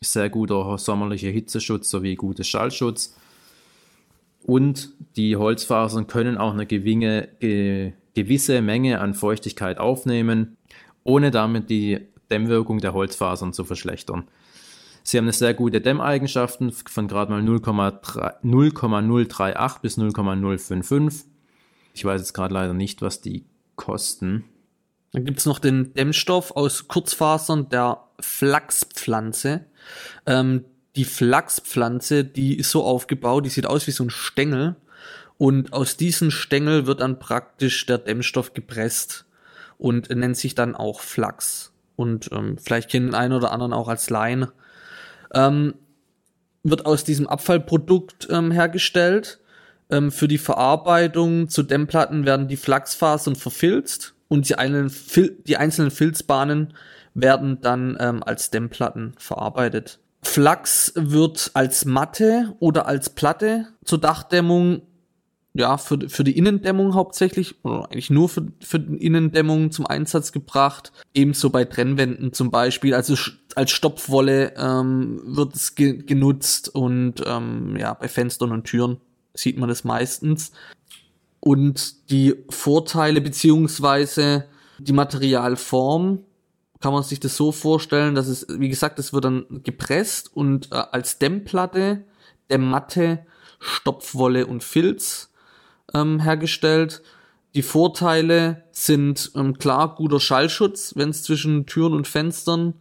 sehr 0.00 0.30
guter 0.30 0.78
sommerlicher 0.78 1.28
Hitzeschutz 1.28 1.90
sowie 1.90 2.16
guter 2.16 2.44
Schallschutz. 2.44 3.14
Und 4.44 4.90
die 5.16 5.36
Holzfasern 5.36 6.06
können 6.06 6.38
auch 6.38 6.52
eine 6.52 6.66
gewinge, 6.66 7.28
ge, 7.40 7.92
gewisse 8.14 8.62
Menge 8.62 9.00
an 9.00 9.14
Feuchtigkeit 9.14 9.78
aufnehmen, 9.78 10.56
ohne 11.04 11.30
damit 11.30 11.68
die 11.70 12.00
Dämmwirkung 12.30 12.78
der 12.78 12.94
Holzfasern 12.94 13.52
zu 13.52 13.64
verschlechtern. 13.64 14.28
Sie 15.02 15.18
haben 15.18 15.24
eine 15.24 15.32
sehr 15.32 15.54
gute 15.54 15.80
Dämmeigenschaften 15.80 16.72
von 16.72 17.08
gerade 17.08 17.32
mal 17.32 17.42
0,038 17.42 19.80
bis 19.80 19.96
0,055 19.96 21.30
ich 21.94 22.04
weiß 22.04 22.20
jetzt 22.20 22.32
gerade 22.32 22.54
leider 22.54 22.74
nicht, 22.74 23.02
was 23.02 23.20
die 23.20 23.44
kosten. 23.76 24.44
Dann 25.12 25.24
gibt 25.24 25.38
es 25.38 25.46
noch 25.46 25.58
den 25.58 25.92
Dämmstoff 25.94 26.52
aus 26.52 26.86
Kurzfasern 26.86 27.68
der 27.68 28.04
Flachspflanze. 28.20 29.66
Ähm, 30.26 30.64
die 30.96 31.04
Flachspflanze, 31.04 32.24
die 32.24 32.58
ist 32.58 32.70
so 32.70 32.84
aufgebaut, 32.84 33.44
die 33.44 33.50
sieht 33.50 33.66
aus 33.66 33.86
wie 33.86 33.92
so 33.92 34.04
ein 34.04 34.10
Stängel. 34.10 34.76
Und 35.38 35.72
aus 35.72 35.96
diesem 35.96 36.30
Stängel 36.30 36.86
wird 36.86 37.00
dann 37.00 37.18
praktisch 37.18 37.86
der 37.86 37.98
Dämmstoff 37.98 38.52
gepresst 38.52 39.24
und 39.78 40.10
nennt 40.10 40.36
sich 40.36 40.54
dann 40.54 40.74
auch 40.74 41.00
Flachs. 41.00 41.72
Und 41.96 42.30
ähm, 42.32 42.58
vielleicht 42.58 42.90
kennen 42.90 43.06
den 43.06 43.14
einen 43.14 43.32
oder 43.32 43.52
anderen 43.52 43.72
auch 43.72 43.88
als 43.88 44.10
Line. 44.10 44.52
Ähm, 45.32 45.74
wird 46.62 46.84
aus 46.84 47.04
diesem 47.04 47.26
Abfallprodukt 47.26 48.28
ähm, 48.30 48.50
hergestellt 48.50 49.40
ähm, 49.90 50.12
für 50.12 50.28
die 50.28 50.38
Verarbeitung 50.38 51.48
zu 51.48 51.62
Dämmplatten 51.62 52.24
werden 52.24 52.48
die 52.48 52.56
Flachsfasern 52.56 53.34
verfilzt 53.34 54.14
und 54.28 54.48
die, 54.48 54.54
einen 54.54 54.92
die 55.44 55.56
einzelnen 55.56 55.90
Filzbahnen 55.90 56.74
werden 57.14 57.60
dann 57.60 57.96
ähm, 58.00 58.22
als 58.22 58.50
Dämmplatten 58.50 59.14
verarbeitet. 59.18 59.98
Flachs 60.30 60.92
wird 60.94 61.50
als 61.54 61.84
Matte 61.84 62.54
oder 62.60 62.86
als 62.86 63.10
Platte 63.10 63.66
zur 63.84 63.98
Dachdämmung, 63.98 64.82
ja, 65.54 65.76
für, 65.76 66.08
für 66.08 66.22
die 66.22 66.38
Innendämmung 66.38 66.94
hauptsächlich, 66.94 67.64
oder 67.64 67.86
eigentlich 67.86 68.10
nur 68.10 68.28
für, 68.28 68.46
für 68.60 68.78
die 68.78 69.04
Innendämmung 69.04 69.72
zum 69.72 69.88
Einsatz 69.88 70.30
gebracht. 70.30 70.92
Ebenso 71.14 71.50
bei 71.50 71.64
Trennwänden 71.64 72.32
zum 72.32 72.52
Beispiel, 72.52 72.94
also 72.94 73.16
als 73.56 73.72
Stopfwolle 73.72 74.54
ähm, 74.56 75.20
wird 75.24 75.56
es 75.56 75.74
ge 75.74 75.96
genutzt 75.96 76.72
und 76.72 77.14
ähm, 77.26 77.76
ja, 77.76 77.94
bei 77.94 78.06
Fenstern 78.06 78.52
und 78.52 78.62
Türen 78.62 78.98
sieht 79.34 79.58
man 79.58 79.68
das 79.68 79.82
meistens. 79.82 80.52
Und 81.40 82.08
die 82.10 82.36
Vorteile 82.50 83.20
beziehungsweise 83.20 84.44
die 84.78 84.92
Materialform 84.92 86.20
kann 86.80 86.92
man 86.92 87.02
sich 87.02 87.20
das 87.20 87.36
so 87.36 87.52
vorstellen, 87.52 88.14
dass 88.14 88.26
es, 88.26 88.46
wie 88.48 88.68
gesagt, 88.68 88.98
es 88.98 89.12
wird 89.12 89.24
dann 89.24 89.62
gepresst 89.64 90.34
und 90.34 90.72
äh, 90.72 90.76
als 90.76 91.18
Dämmplatte, 91.18 92.04
Dämmmatte, 92.50 93.26
Stopfwolle 93.58 94.46
und 94.46 94.64
Filz 94.64 95.30
ähm, 95.94 96.20
hergestellt. 96.20 97.02
Die 97.54 97.62
Vorteile 97.62 98.64
sind 98.72 99.32
ähm, 99.34 99.58
klar 99.58 99.94
guter 99.96 100.20
Schallschutz, 100.20 100.94
wenn 100.96 101.10
es 101.10 101.22
zwischen 101.22 101.66
Türen 101.66 101.94
und 101.94 102.08
Fenstern 102.08 102.74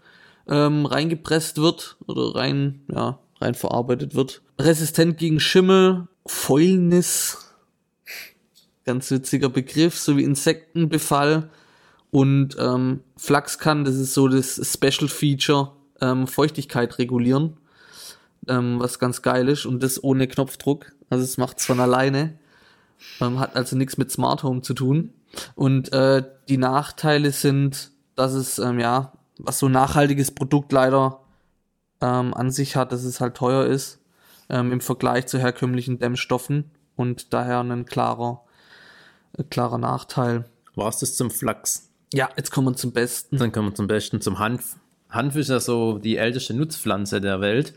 ähm, 0.48 0.86
reingepresst 0.86 1.58
wird 1.58 1.98
oder 2.08 2.36
rein, 2.36 2.82
ja, 2.92 3.20
rein 3.42 3.56
verarbeitet 3.56 4.16
wird. 4.16 4.42
Resistent 4.60 5.18
gegen 5.18 5.40
Schimmel, 5.40 6.08
Fäulnis, 6.26 7.50
Ganz 8.90 9.12
witziger 9.12 9.50
Begriff, 9.50 10.00
sowie 10.00 10.24
Insektenbefall. 10.24 11.52
Und 12.12 12.58
ähm, 12.60 13.02
Flachskan, 13.18 13.86
das 13.86 13.96
ist 13.96 14.14
so 14.14 14.28
das 14.28 14.56
Special 14.74 15.08
Feature, 15.08 15.74
ähm, 16.02 16.28
Feuchtigkeit 16.28 16.98
regulieren, 16.98 17.58
ähm, 18.48 18.80
was 18.80 19.00
ganz 19.00 19.22
geil 19.22 19.48
ist 19.48 19.66
und 19.66 19.84
das 19.84 20.04
ohne 20.04 20.28
Knopfdruck. 20.28 20.94
Also 21.10 21.24
es 21.24 21.38
macht 21.38 21.60
es 21.60 21.66
von 21.66 21.80
alleine, 21.80 22.40
ähm, 23.22 23.40
hat 23.40 23.56
also 23.56 23.76
nichts 23.76 23.98
mit 23.98 24.12
Smart 24.12 24.44
Home 24.44 24.62
zu 24.62 24.74
tun. 24.74 25.14
Und 25.56 25.94
äh, 25.94 26.24
die 26.48 26.58
Nachteile 26.58 27.32
sind, 27.32 27.92
dass 28.16 28.34
es 28.34 28.58
ähm, 28.58 28.80
ja 28.80 29.14
was 29.40 29.60
so 29.60 29.68
ein 29.68 29.72
nachhaltiges 29.72 30.32
Produkt 30.32 30.72
leider 30.72 31.22
ähm, 32.02 32.34
an 32.34 32.52
sich 32.52 32.76
hat, 32.76 32.92
dass 32.92 33.04
es 33.04 33.22
halt 33.22 33.36
teuer 33.36 33.66
ist 33.66 34.00
ähm, 34.50 34.72
im 34.72 34.82
Vergleich 34.82 35.28
zu 35.28 35.40
herkömmlichen 35.40 36.00
Dämmstoffen 36.00 36.72
und 36.96 37.34
daher 37.34 37.62
ein 37.62 37.86
klarer, 37.86 38.44
äh, 39.38 39.44
klarer 39.44 39.78
Nachteil. 39.78 40.46
War 40.76 40.90
es 40.90 41.00
das 41.00 41.16
zum 41.16 41.32
Flachs? 41.32 41.89
Ja, 42.14 42.30
jetzt 42.36 42.52
kommen 42.52 42.68
wir 42.68 42.76
zum 42.76 42.92
Besten. 42.92 43.38
Dann 43.38 43.52
kommen 43.52 43.70
wir 43.70 43.76
zum 43.76 43.88
Besten 43.88 44.20
zum 44.20 44.40
Hanf. 44.40 44.78
Hanf 45.10 45.36
ist 45.36 45.50
ja 45.50 45.60
so 45.60 46.00
die 46.00 46.18
älteste 46.18 46.54
Nutzpflanze 46.56 47.22
der 47.22 47.42
Welt 47.42 47.74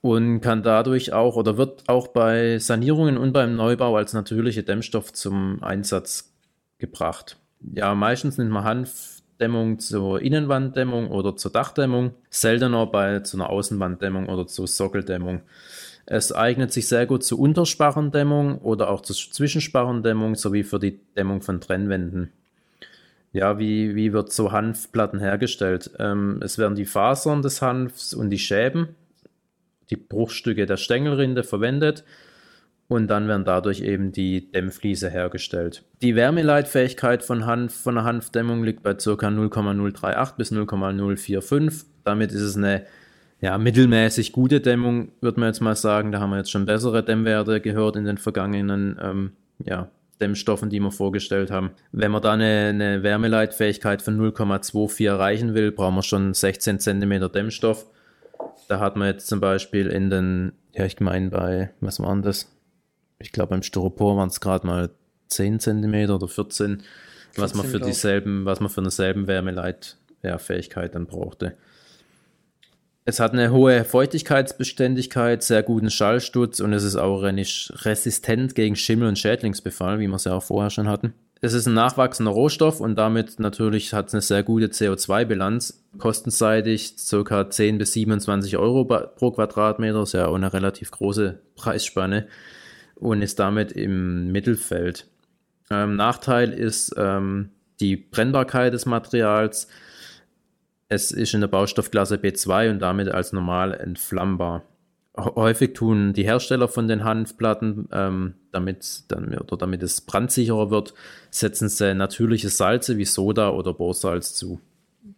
und 0.00 0.40
kann 0.40 0.62
dadurch 0.62 1.12
auch 1.12 1.36
oder 1.36 1.56
wird 1.56 1.88
auch 1.88 2.08
bei 2.08 2.58
Sanierungen 2.58 3.18
und 3.18 3.32
beim 3.32 3.56
Neubau 3.56 3.96
als 3.96 4.12
natürliche 4.12 4.62
Dämmstoff 4.62 5.12
zum 5.12 5.62
Einsatz 5.62 6.32
gebracht. 6.78 7.36
Ja, 7.72 7.94
meistens 7.94 8.38
nimmt 8.38 8.50
man 8.50 8.64
Hanfdämmung 8.64 9.80
zur 9.80 10.22
Innenwanddämmung 10.22 11.10
oder 11.10 11.36
zur 11.36 11.50
Dachdämmung, 11.50 12.14
seltener 12.30 12.86
bei 12.86 13.20
zu 13.20 13.36
einer 13.36 13.50
Außenwanddämmung 13.50 14.28
oder 14.28 14.46
zur 14.46 14.68
Sockeldämmung. 14.68 15.42
Es 16.06 16.32
eignet 16.32 16.72
sich 16.72 16.86
sehr 16.86 17.06
gut 17.06 17.24
zur 17.24 17.40
Untersparrendämmung 17.40 18.58
oder 18.58 18.90
auch 18.90 19.02
zur 19.02 19.16
Zwischensparrendämmung 19.16 20.36
sowie 20.36 20.62
für 20.62 20.78
die 20.78 21.00
Dämmung 21.16 21.42
von 21.42 21.60
Trennwänden. 21.60 22.32
Ja, 23.32 23.58
wie, 23.58 23.94
wie 23.94 24.12
wird 24.12 24.32
so 24.32 24.52
Hanfplatten 24.52 25.20
hergestellt? 25.20 25.90
Ähm, 25.98 26.40
es 26.42 26.58
werden 26.58 26.74
die 26.74 26.86
Fasern 26.86 27.42
des 27.42 27.60
Hanfs 27.60 28.14
und 28.14 28.30
die 28.30 28.38
Schäben, 28.38 28.88
die 29.90 29.96
Bruchstücke 29.96 30.66
der 30.66 30.76
Stängelrinde 30.76 31.44
verwendet 31.44 32.04
und 32.88 33.08
dann 33.08 33.28
werden 33.28 33.44
dadurch 33.44 33.82
eben 33.82 34.12
die 34.12 34.50
Dämmfliese 34.50 35.10
hergestellt. 35.10 35.84
Die 36.00 36.16
Wärmeleitfähigkeit 36.16 37.22
von 37.22 37.44
Hanf, 37.44 37.74
von 37.74 37.98
einer 37.98 38.06
Hanfdämmung 38.06 38.64
liegt 38.64 38.82
bei 38.82 38.94
ca. 38.94 39.30
0,038 39.30 40.36
bis 40.36 40.50
0,045. 40.50 41.86
Damit 42.04 42.32
ist 42.32 42.40
es 42.40 42.56
eine 42.56 42.86
ja, 43.40 43.58
mittelmäßig 43.58 44.32
gute 44.32 44.60
Dämmung, 44.60 45.12
würde 45.20 45.38
man 45.38 45.50
jetzt 45.50 45.60
mal 45.60 45.76
sagen. 45.76 46.12
Da 46.12 46.20
haben 46.20 46.30
wir 46.30 46.38
jetzt 46.38 46.50
schon 46.50 46.64
bessere 46.64 47.02
Dämmwerte 47.02 47.60
gehört 47.60 47.96
in 47.96 48.06
den 48.06 48.16
vergangenen 48.16 48.98
ähm, 49.00 49.32
ja, 49.58 49.90
Dämmstoffen, 50.20 50.70
die 50.70 50.80
wir 50.80 50.90
vorgestellt 50.90 51.50
haben. 51.50 51.70
Wenn 51.92 52.10
man 52.10 52.22
da 52.22 52.32
eine, 52.32 52.68
eine 52.68 53.02
Wärmeleitfähigkeit 53.02 54.02
von 54.02 54.18
0,24 54.18 55.06
erreichen 55.06 55.54
will, 55.54 55.72
brauchen 55.72 55.96
wir 55.96 56.02
schon 56.02 56.34
16 56.34 56.80
cm 56.80 57.32
Dämmstoff. 57.32 57.86
Da 58.68 58.80
hat 58.80 58.96
man 58.96 59.08
jetzt 59.08 59.26
zum 59.26 59.40
Beispiel 59.40 59.86
in 59.86 60.10
den, 60.10 60.52
ja, 60.74 60.84
ich 60.84 61.00
meine 61.00 61.30
bei, 61.30 61.70
was 61.80 62.00
war 62.00 62.16
das? 62.16 62.50
Ich 63.18 63.32
glaube 63.32 63.50
beim 63.50 63.62
Styropor 63.62 64.16
waren 64.16 64.28
es 64.28 64.40
gerade 64.40 64.66
mal 64.66 64.90
10 65.28 65.60
cm 65.60 66.10
oder 66.10 66.28
14, 66.28 66.80
14 66.80 66.82
was 67.36 67.54
man 67.54 67.66
für 67.66 67.80
dieselben, 67.80 68.44
was 68.44 68.60
man 68.60 68.70
für 68.70 68.80
eine 68.80 68.90
selben 68.90 69.26
Wärmeleitfähigkeit 69.26 70.94
dann 70.94 71.06
brauchte. 71.06 71.56
Es 73.08 73.20
hat 73.20 73.32
eine 73.32 73.50
hohe 73.52 73.86
Feuchtigkeitsbeständigkeit, 73.86 75.42
sehr 75.42 75.62
guten 75.62 75.88
Schallsturz 75.88 76.60
und 76.60 76.74
es 76.74 76.84
ist 76.84 76.96
auch 76.96 77.22
resistent 77.22 78.54
gegen 78.54 78.76
Schimmel- 78.76 79.08
und 79.08 79.18
Schädlingsbefall, 79.18 79.98
wie 79.98 80.08
wir 80.08 80.16
es 80.16 80.24
ja 80.24 80.34
auch 80.34 80.42
vorher 80.42 80.68
schon 80.68 80.88
hatten. 80.88 81.14
Es 81.40 81.54
ist 81.54 81.64
ein 81.64 81.72
nachwachsender 81.72 82.32
Rohstoff 82.32 82.80
und 82.80 82.96
damit 82.96 83.40
natürlich 83.40 83.94
hat 83.94 84.08
es 84.08 84.14
eine 84.14 84.20
sehr 84.20 84.42
gute 84.42 84.66
CO2-Bilanz. 84.66 85.86
Kostenseitig 85.96 86.96
ca. 87.10 87.48
10 87.48 87.78
bis 87.78 87.94
27 87.94 88.58
Euro 88.58 88.84
pro 88.84 89.30
Quadratmeter, 89.30 90.02
ist 90.02 90.12
ja 90.12 90.26
auch 90.26 90.34
eine 90.34 90.52
relativ 90.52 90.90
große 90.90 91.38
Preisspanne 91.56 92.26
und 92.94 93.22
ist 93.22 93.38
damit 93.38 93.72
im 93.72 94.30
Mittelfeld. 94.32 95.06
Ähm, 95.70 95.96
Nachteil 95.96 96.52
ist 96.52 96.94
ähm, 96.98 97.52
die 97.80 97.96
Brennbarkeit 97.96 98.74
des 98.74 98.84
Materials 98.84 99.66
es 100.88 101.10
ist 101.10 101.34
in 101.34 101.40
der 101.40 101.48
Baustoffklasse 101.48 102.16
B2 102.16 102.70
und 102.70 102.78
damit 102.80 103.08
als 103.08 103.32
normal 103.32 103.74
entflammbar. 103.74 104.62
Häufig 105.16 105.74
tun 105.74 106.12
die 106.12 106.22
Hersteller 106.22 106.68
von 106.68 106.86
den 106.86 107.02
Hanfplatten, 107.02 107.88
ähm, 107.92 108.34
damit, 108.52 109.04
dann, 109.08 109.36
oder 109.36 109.56
damit 109.56 109.82
es 109.82 110.00
brandsicherer 110.00 110.70
wird, 110.70 110.94
setzen 111.30 111.68
sie 111.68 111.94
natürliche 111.94 112.48
Salze 112.48 112.98
wie 112.98 113.04
Soda 113.04 113.50
oder 113.50 113.74
Borsalz 113.74 114.34
zu. 114.34 114.60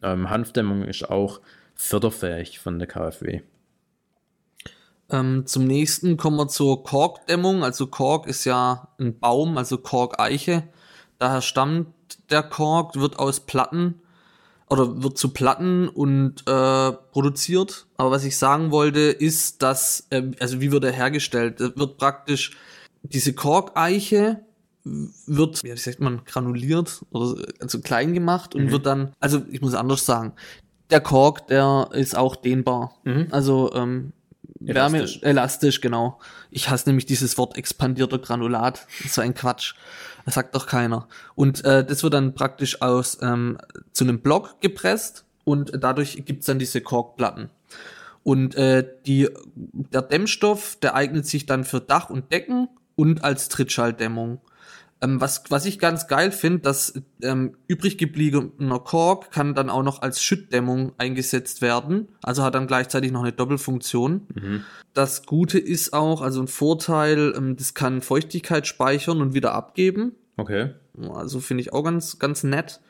Ähm, 0.03 0.31
Hanfdämmung 0.31 0.85
ist 0.85 1.09
auch 1.09 1.41
förderfähig 1.75 2.59
von 2.59 2.79
der 2.79 2.89
KfW. 2.89 3.43
Ähm, 5.11 5.45
zum 5.47 5.67
nächsten 5.67 6.17
kommen 6.17 6.39
wir 6.39 6.49
zur 6.49 6.83
Korkdämmung. 6.83 7.63
Also 7.63 7.87
Kork 7.87 8.27
ist 8.27 8.45
ja 8.45 8.89
ein 8.99 9.19
Baum, 9.19 9.59
also 9.59 9.77
Korkeiche. 9.77 10.63
Daher 11.19 11.43
stammt 11.43 11.89
der 12.31 12.43
Kork, 12.43 12.97
wird 12.97 13.19
aus 13.19 13.41
Platten 13.41 14.01
oder 14.71 15.03
wird 15.03 15.19
zu 15.19 15.31
Platten 15.31 15.89
und 15.89 16.47
äh, 16.47 16.93
produziert. 16.93 17.87
Aber 17.97 18.13
was 18.13 18.25
ich 18.25 18.39
sagen 18.39 18.71
wollte, 18.71 19.01
ist, 19.01 19.63
dass, 19.63 20.07
äh, 20.11 20.31
also 20.39 20.61
wie 20.61 20.71
wird 20.71 20.85
er 20.85 20.93
hergestellt? 20.93 21.61
Das 21.61 21.77
wird 21.77 21.99
praktisch 21.99 22.57
diese 23.03 23.33
Korkeiche 23.33 24.41
wird, 24.85 25.63
wie 25.63 25.77
sagt 25.77 26.01
man, 26.01 26.25
granuliert 26.25 27.05
oder 27.11 27.43
also 27.61 27.81
klein 27.81 28.15
gemacht 28.15 28.55
und 28.55 28.67
mhm. 28.67 28.71
wird 28.71 28.87
dann, 28.87 29.13
also 29.21 29.43
ich 29.51 29.61
muss 29.61 29.75
anders 29.75 30.07
sagen, 30.07 30.33
der 30.91 31.01
Kork, 31.01 31.47
der 31.49 31.91
ist 31.93 32.17
auch 32.17 32.37
dehnbar. 32.37 32.95
Mhm. 33.05 33.29
Also 33.31 33.73
ähm, 33.75 34.13
elastisch. 34.65 35.23
Wärme, 35.23 35.31
elastisch, 35.31 35.81
genau. 35.81 36.19
Ich 36.51 36.69
hasse 36.69 36.89
nämlich 36.89 37.07
dieses 37.07 37.39
Wort 37.39 37.57
expandierter 37.57 38.19
Granulat. 38.19 38.87
So 39.09 39.21
ein 39.21 39.35
Quatsch. 39.35 39.75
Das 40.25 40.35
sagt 40.35 40.55
doch 40.55 40.67
keiner. 40.67 41.09
Und 41.35 41.65
äh, 41.65 41.85
das 41.85 42.03
wird 42.03 42.15
dann 42.15 42.35
praktisch 42.35 42.83
aus 42.83 43.19
ähm, 43.23 43.59
zu 43.93 44.05
einem 44.05 44.21
Block 44.21 44.61
gepresst 44.61 45.25
und 45.45 45.73
dadurch 45.81 46.25
gibt's 46.25 46.47
dann 46.47 46.59
diese 46.59 46.81
Korkplatten. 46.81 47.51
Und 48.23 48.55
äh, 48.55 48.87
die, 49.07 49.29
der 49.55 50.03
Dämmstoff, 50.03 50.77
der 50.77 50.95
eignet 50.95 51.27
sich 51.27 51.47
dann 51.47 51.65
für 51.65 51.81
Dach 51.81 52.11
und 52.11 52.31
Decken 52.33 52.69
und 52.97 53.25
als 53.25 53.49
Trittschalldämmung. 53.49 54.41
Ähm, 55.03 55.21
was, 55.21 55.45
was 55.49 55.65
ich 55.65 55.79
ganz 55.79 56.09
geil 56.09 56.31
finde, 56.31 56.59
dass 56.61 56.95
ähm, 57.23 57.57
übrig 57.67 57.97
gebliebener 57.97 58.81
Kork 58.81 59.31
kann 59.31 59.55
dann 59.55 59.71
auch 59.71 59.83
noch 59.83 60.03
als 60.03 60.23
Schüttdämmung 60.23 60.93
eingesetzt 60.99 61.63
werden. 61.63 62.09
Also 62.23 62.43
hat 62.43 62.55
dann 62.55 62.67
gleichzeitig 62.67 63.11
noch 63.11 63.23
eine 63.23 63.33
Doppelfunktion. 63.33 64.27
Mhm. 64.35 64.65
Das 64.93 65.25
Gute 65.25 65.59
ist 65.59 65.95
auch, 65.95 66.21
also 66.21 66.43
ein 66.43 66.49
Vorteil, 66.49 67.33
ähm, 67.37 67.57
das 67.57 67.73
kann 67.73 68.03
Feuchtigkeit 68.03 68.67
speichern 68.67 69.23
und 69.23 69.33
wieder 69.33 69.55
abgeben. 69.55 70.13
Okay. 70.37 70.75
Also 71.15 71.41
finde 71.41 71.63
ich 71.63 71.73
auch 71.73 71.83
ganz, 71.83 72.19
ganz 72.19 72.45
nett. 72.45 72.81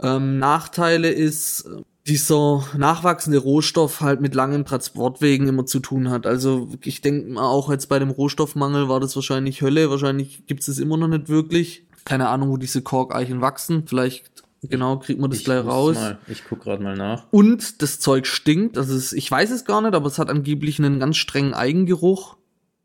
Ähm, 0.00 0.38
Nachteile 0.38 1.10
ist, 1.10 1.68
dieser 2.08 2.64
nachwachsende 2.76 3.38
Rohstoff 3.38 4.00
halt 4.00 4.20
mit 4.20 4.34
langen 4.34 4.64
Transportwegen 4.64 5.46
immer 5.46 5.66
zu 5.66 5.80
tun 5.80 6.10
hat. 6.10 6.26
Also 6.26 6.68
ich 6.82 7.00
denke 7.02 7.30
mal 7.30 7.46
auch 7.46 7.70
jetzt 7.70 7.88
bei 7.88 7.98
dem 7.98 8.10
Rohstoffmangel 8.10 8.88
war 8.88 8.98
das 8.98 9.14
wahrscheinlich 9.14 9.60
Hölle. 9.60 9.90
Wahrscheinlich 9.90 10.46
gibt 10.46 10.62
es 10.62 10.68
es 10.68 10.78
immer 10.78 10.96
noch 10.96 11.08
nicht 11.08 11.28
wirklich. 11.28 11.84
Keine 12.04 12.28
Ahnung, 12.28 12.50
wo 12.50 12.56
diese 12.56 12.82
Korkeichen 12.82 13.40
wachsen. 13.42 13.86
Vielleicht 13.86 14.30
genau 14.62 14.98
kriegt 14.98 15.20
man 15.20 15.30
das 15.30 15.40
ich 15.40 15.44
gleich 15.44 15.64
raus. 15.64 15.96
Mal, 15.96 16.18
ich 16.28 16.42
guck 16.48 16.62
gerade 16.62 16.82
mal 16.82 16.96
nach. 16.96 17.26
Und 17.30 17.82
das 17.82 18.00
Zeug 18.00 18.26
stinkt. 18.26 18.78
Also 18.78 18.96
es, 18.96 19.12
ich 19.12 19.30
weiß 19.30 19.50
es 19.50 19.64
gar 19.64 19.82
nicht, 19.82 19.94
aber 19.94 20.06
es 20.06 20.18
hat 20.18 20.30
angeblich 20.30 20.78
einen 20.78 20.98
ganz 20.98 21.18
strengen 21.18 21.52
Eigengeruch 21.52 22.36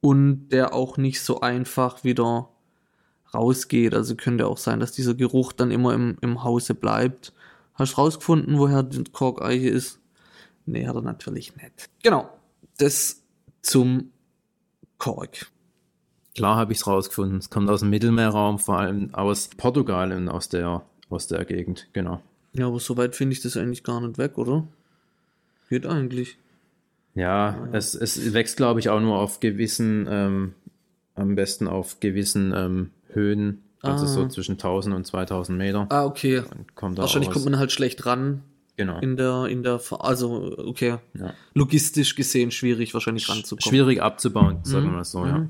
und 0.01 0.49
der 0.49 0.73
auch 0.73 0.97
nicht 0.97 1.21
so 1.21 1.39
einfach 1.39 2.03
wieder 2.03 2.49
rausgeht. 3.33 3.93
Also 3.93 4.15
könnte 4.15 4.47
auch 4.47 4.57
sein, 4.57 4.81
dass 4.81 4.91
dieser 4.91 5.13
Geruch 5.13 5.53
dann 5.53 5.71
immer 5.71 5.93
im, 5.93 6.17
im 6.21 6.43
Hause 6.43 6.75
bleibt. 6.75 7.33
Hast 7.75 7.93
du 7.93 7.97
rausgefunden, 7.97 8.57
woher 8.57 8.83
die 8.83 9.03
Korkeiche 9.05 9.69
ist? 9.69 9.99
Nee, 10.65 10.88
hat 10.88 10.95
er 10.95 11.01
natürlich 11.01 11.55
nicht. 11.55 11.89
Genau. 12.03 12.29
Das 12.77 13.21
zum 13.62 14.12
Kork. 14.97 15.51
Klar 16.36 16.55
habe 16.55 16.71
ich 16.71 16.79
es 16.79 16.88
rausgefunden. 16.88 17.38
Es 17.38 17.49
kommt 17.49 17.69
aus 17.69 17.81
dem 17.81 17.89
Mittelmeerraum, 17.89 18.59
vor 18.59 18.79
allem 18.79 19.13
aus 19.13 19.49
Portugal 19.49 20.12
und 20.12 20.29
aus 20.29 20.49
der, 20.49 20.83
aus 21.09 21.27
der 21.27 21.45
Gegend, 21.45 21.88
genau. 21.93 22.21
Ja, 22.53 22.67
aber 22.67 22.79
soweit 22.79 23.15
finde 23.15 23.33
ich 23.33 23.41
das 23.41 23.57
eigentlich 23.57 23.83
gar 23.83 24.01
nicht 24.01 24.17
weg, 24.17 24.38
oder? 24.38 24.67
Geht 25.69 25.86
eigentlich. 25.86 26.38
Ja, 27.15 27.51
ja. 27.51 27.67
Es, 27.71 27.93
es 27.95 28.33
wächst, 28.33 28.57
glaube 28.57 28.79
ich, 28.79 28.89
auch 28.89 28.99
nur 28.99 29.17
auf 29.17 29.39
gewissen, 29.39 30.07
ähm, 30.09 30.53
am 31.15 31.36
besten 31.36 31.67
auf 31.67 31.99
gewissen 31.99 32.53
ähm, 32.55 32.91
Höhen 33.09 33.63
also 33.83 34.05
ah. 34.05 34.07
so 34.07 34.27
zwischen 34.27 34.53
1000 34.53 34.95
und 34.95 35.05
2000 35.05 35.57
Meter. 35.57 35.87
Ah, 35.89 36.05
okay. 36.05 36.43
Kommt 36.73 36.97
Wahrscheinlich 36.97 37.29
kommt 37.29 37.45
man 37.45 37.57
halt 37.57 37.71
schlecht 37.71 38.05
ran. 38.05 38.41
Genau. 38.75 38.99
In 38.99 39.17
der, 39.17 39.45
in 39.45 39.61
der, 39.61 39.79
also, 39.99 40.55
okay. 40.57 40.97
Ja. 41.13 41.33
Logistisch 41.53 42.15
gesehen 42.15 42.49
schwierig 42.49 42.93
wahrscheinlich 42.93 43.29
ranzukommen. 43.29 43.61
Schwierig 43.61 44.01
abzubauen, 44.01 44.59
sagen 44.63 44.85
wir 44.85 44.91
mal 44.93 45.03
so, 45.03 45.19
mhm. 45.19 45.27
ja. 45.27 45.47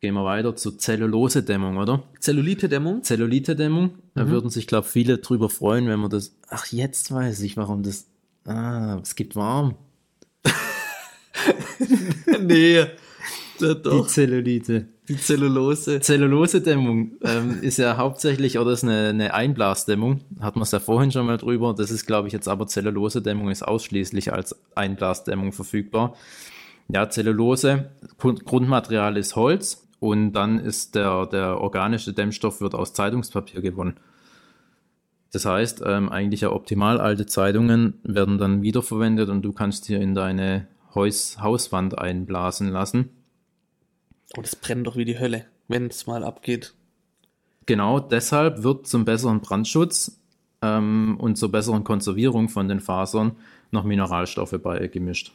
gehen 0.00 0.14
wir 0.14 0.24
weiter 0.24 0.56
zur 0.56 0.76
Zellulose-Dämmung, 0.76 1.76
oder? 1.76 2.02
Zellulite-Dämmung? 2.18 3.04
Zellulite-Dämmung. 3.04 3.90
Da 4.14 4.28
würden 4.28 4.50
sich, 4.50 4.66
glaube 4.66 4.86
ich, 4.86 4.92
viele 4.92 5.18
drüber 5.18 5.48
freuen, 5.50 5.86
wenn 5.88 6.00
man 6.00 6.10
das. 6.10 6.34
Ach, 6.48 6.66
jetzt 6.66 7.12
weiß 7.12 7.40
ich, 7.42 7.56
warum 7.56 7.82
das. 7.82 8.06
Ah, 8.44 8.98
es 9.02 9.14
gibt 9.14 9.36
warm. 9.36 9.76
nee. 12.40 12.86
Die. 13.60 14.06
Zellulite. 14.06 14.88
Die 15.08 15.16
Zellulose. 15.16 16.00
Zellulose-Dämmung 16.00 17.12
ähm, 17.22 17.58
ist 17.62 17.76
ja 17.76 17.96
hauptsächlich, 17.96 18.58
oder 18.58 18.72
ist 18.72 18.82
eine, 18.82 19.08
eine 19.10 19.34
Einblasdämmung, 19.34 20.20
hat 20.40 20.56
man 20.56 20.64
es 20.64 20.72
ja 20.72 20.80
vorhin 20.80 21.12
schon 21.12 21.26
mal 21.26 21.36
drüber, 21.36 21.74
das 21.74 21.90
ist 21.90 22.06
glaube 22.06 22.26
ich 22.26 22.34
jetzt 22.34 22.48
aber 22.48 22.66
Zellulose-Dämmung 22.66 23.50
ist 23.50 23.62
ausschließlich 23.62 24.32
als 24.32 24.56
Einblasdämmung 24.74 25.52
verfügbar. 25.52 26.16
Ja, 26.88 27.08
Zellulose, 27.08 27.90
Grund- 28.18 28.44
Grundmaterial 28.44 29.16
ist 29.16 29.36
Holz 29.36 29.86
und 30.00 30.32
dann 30.32 30.58
ist 30.58 30.94
der, 30.94 31.26
der 31.26 31.60
organische 31.60 32.12
Dämmstoff 32.12 32.60
wird 32.60 32.74
aus 32.74 32.92
Zeitungspapier 32.92 33.60
gewonnen. 33.60 33.96
Das 35.32 35.44
heißt, 35.44 35.82
ähm, 35.84 36.08
eigentlich 36.08 36.42
ja 36.42 36.50
optimal 36.50 37.00
alte 37.00 37.26
Zeitungen 37.26 37.94
werden 38.02 38.38
dann 38.38 38.62
wiederverwendet 38.62 39.28
und 39.28 39.42
du 39.42 39.52
kannst 39.52 39.86
hier 39.86 40.00
in 40.00 40.14
deine 40.14 40.66
Haus, 40.94 41.38
Hauswand 41.40 41.98
einblasen 41.98 42.68
lassen. 42.68 43.10
Oh, 44.36 44.42
das 44.42 44.56
brennt 44.56 44.86
doch 44.86 44.96
wie 44.96 45.04
die 45.04 45.18
Hölle, 45.18 45.46
wenn 45.68 45.86
es 45.86 46.06
mal 46.06 46.24
abgeht. 46.24 46.74
Genau 47.66 48.00
deshalb 48.00 48.62
wird 48.62 48.86
zum 48.86 49.04
besseren 49.04 49.40
Brandschutz 49.40 50.20
ähm, 50.62 51.16
und 51.18 51.36
zur 51.36 51.50
besseren 51.50 51.84
Konservierung 51.84 52.48
von 52.48 52.68
den 52.68 52.80
Fasern 52.80 53.36
noch 53.72 53.84
Mineralstoffe 53.84 54.58
beigemischt. 54.62 55.32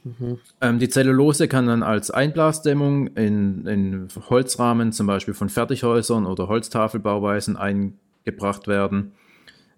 Ähm, 0.61 0.79
die 0.79 0.89
Zellulose 0.89 1.47
kann 1.47 1.67
dann 1.67 1.83
als 1.83 2.11
Einblasdämmung 2.11 3.07
in, 3.07 3.67
in 3.67 4.07
Holzrahmen, 4.29 4.93
zum 4.93 5.07
Beispiel 5.07 5.33
von 5.33 5.49
Fertighäusern 5.49 6.25
oder 6.25 6.47
Holztafelbauweisen, 6.47 7.57
eingebracht 7.57 8.67
werden. 8.67 9.11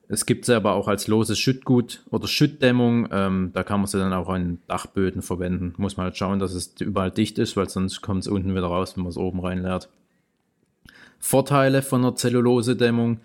Es 0.09 0.25
gibt 0.25 0.45
sie 0.45 0.55
aber 0.55 0.73
auch 0.73 0.87
als 0.87 1.07
loses 1.07 1.39
Schüttgut 1.39 2.03
oder 2.11 2.27
Schüttdämmung. 2.27 3.07
Ähm, 3.11 3.51
da 3.53 3.63
kann 3.63 3.79
man 3.79 3.87
sie 3.87 3.97
dann 3.97 4.13
auch 4.13 4.29
an 4.29 4.59
Dachböden 4.67 5.21
verwenden. 5.21 5.73
Muss 5.77 5.97
man 5.97 6.05
halt 6.05 6.17
schauen, 6.17 6.39
dass 6.39 6.53
es 6.53 6.75
überall 6.81 7.11
dicht 7.11 7.39
ist, 7.39 7.55
weil 7.55 7.69
sonst 7.69 8.01
kommt 8.01 8.21
es 8.21 8.27
unten 8.27 8.51
wieder 8.51 8.67
raus, 8.67 8.95
wenn 8.95 9.03
man 9.03 9.11
es 9.11 9.17
oben 9.17 9.39
reinleert. 9.39 9.89
Vorteile 11.19 11.81
von 11.81 12.01
einer 12.01 12.15
Zellulose-Dämmung 12.15 13.21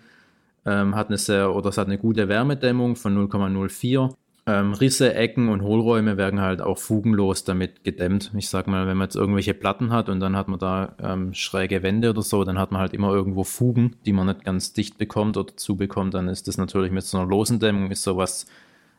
ähm, 0.65 0.95
hat 0.95 1.07
eine 1.07 1.17
sehr 1.17 1.53
oder 1.53 1.69
es 1.69 1.77
hat 1.77 1.87
eine 1.87 1.97
gute 1.97 2.29
Wärmedämmung 2.29 2.95
von 2.95 3.29
0,04. 3.29 4.13
Ähm, 4.49 4.73
Risse, 4.73 5.13
Ecken 5.13 5.47
und 5.47 5.61
Hohlräume 5.61 6.17
werden 6.17 6.41
halt 6.41 6.59
auch 6.59 6.79
fugenlos 6.79 7.43
damit 7.43 7.83
gedämmt. 7.83 8.31
Ich 8.35 8.49
sag 8.49 8.65
mal, 8.65 8.87
wenn 8.87 8.97
man 8.97 9.05
jetzt 9.05 9.15
irgendwelche 9.15 9.53
Platten 9.53 9.91
hat 9.91 10.09
und 10.09 10.19
dann 10.21 10.35
hat 10.35 10.47
man 10.47 10.57
da 10.57 10.95
ähm, 10.99 11.35
schräge 11.35 11.83
Wände 11.83 12.09
oder 12.09 12.23
so, 12.23 12.43
dann 12.43 12.57
hat 12.57 12.71
man 12.71 12.81
halt 12.81 12.95
immer 12.95 13.13
irgendwo 13.13 13.43
Fugen, 13.43 13.97
die 14.07 14.11
man 14.11 14.25
nicht 14.25 14.43
ganz 14.43 14.73
dicht 14.73 14.97
bekommt 14.97 15.37
oder 15.37 15.55
zubekommt. 15.55 16.15
Dann 16.15 16.27
ist 16.27 16.47
das 16.47 16.57
natürlich 16.57 16.91
mit 16.91 17.03
so 17.03 17.19
einer 17.19 17.27
losen 17.29 17.59
Dämmung 17.59 17.91
ist 17.91 18.01
sowas 18.01 18.47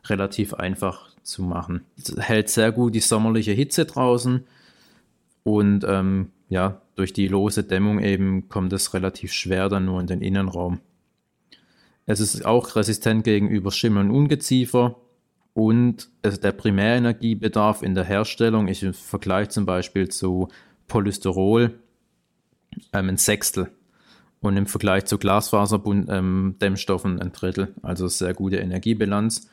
relativ 0.05 0.55
einfach 0.55 1.09
zu 1.25 1.43
machen. 1.43 1.81
Es 1.99 2.15
hält 2.17 2.49
sehr 2.49 2.71
gut 2.71 2.95
die 2.95 3.01
sommerliche 3.01 3.51
Hitze 3.51 3.87
draußen 3.87 4.45
und 5.43 5.85
ähm, 5.85 6.31
ja, 6.49 6.81
durch 6.95 7.13
die 7.13 7.27
lose 7.27 7.65
Dämmung 7.65 7.99
eben 7.99 8.49
kommt 8.49 8.73
es 8.73 8.95
relativ 8.95 9.33
schwer 9.33 9.69
dann 9.69 9.87
nur 9.87 10.01
in 10.01 10.07
den 10.07 10.21
Innenraum. 10.21 10.79
Es 12.07 12.21
ist 12.21 12.47
auch 12.47 12.77
resistent 12.77 13.25
gegenüber 13.25 13.73
Schimmel 13.73 14.05
und 14.05 14.11
Ungeziefer 14.13 14.95
und 15.61 16.09
es, 16.23 16.41
der 16.41 16.53
Primärenergiebedarf 16.53 17.83
in 17.83 17.95
der 17.95 18.05
Herstellung 18.05 18.67
ist 18.67 18.83
im 18.83 18.95
Vergleich 18.95 19.51
zum 19.51 19.67
Beispiel 19.67 20.09
zu 20.09 20.49
Polystyrol 20.89 21.79
ähm, 22.95 23.11
ein 23.11 23.19
Sechstel 23.19 23.71
und 24.41 24.57
im 24.57 24.67
Vergleich 24.67 25.05
zu 25.05 25.19
Glasfaserdämmstoffen 25.19 27.13
ähm, 27.13 27.21
ein 27.21 27.33
Drittel, 27.33 27.75
also 27.83 28.09
sehr 28.09 28.33
gute 28.33 28.57
Energiebilanz. 28.57 29.51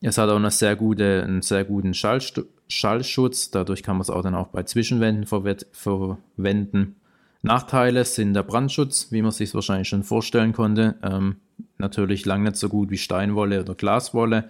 Es 0.00 0.18
hat 0.18 0.30
auch 0.30 0.36
eine 0.36 0.50
sehr 0.50 0.74
gute, 0.74 1.22
einen 1.22 1.42
sehr 1.42 1.64
guten 1.64 1.94
Schallstu 1.94 2.42
Schallschutz, 2.66 3.52
dadurch 3.52 3.84
kann 3.84 3.98
man 3.98 4.02
es 4.02 4.10
auch 4.10 4.22
dann 4.22 4.34
auch 4.34 4.48
bei 4.48 4.64
Zwischenwänden 4.64 5.26
verwenden. 5.26 6.96
Nachteile 7.42 8.04
sind 8.04 8.34
der 8.34 8.42
Brandschutz, 8.42 9.12
wie 9.12 9.22
man 9.22 9.30
sich 9.30 9.54
wahrscheinlich 9.54 9.88
schon 9.88 10.02
vorstellen 10.02 10.52
konnte. 10.52 10.96
Ähm, 11.04 11.36
natürlich 11.78 12.26
lang 12.26 12.42
nicht 12.42 12.56
so 12.56 12.68
gut 12.68 12.90
wie 12.90 12.98
Steinwolle 12.98 13.60
oder 13.60 13.76
Glaswolle. 13.76 14.48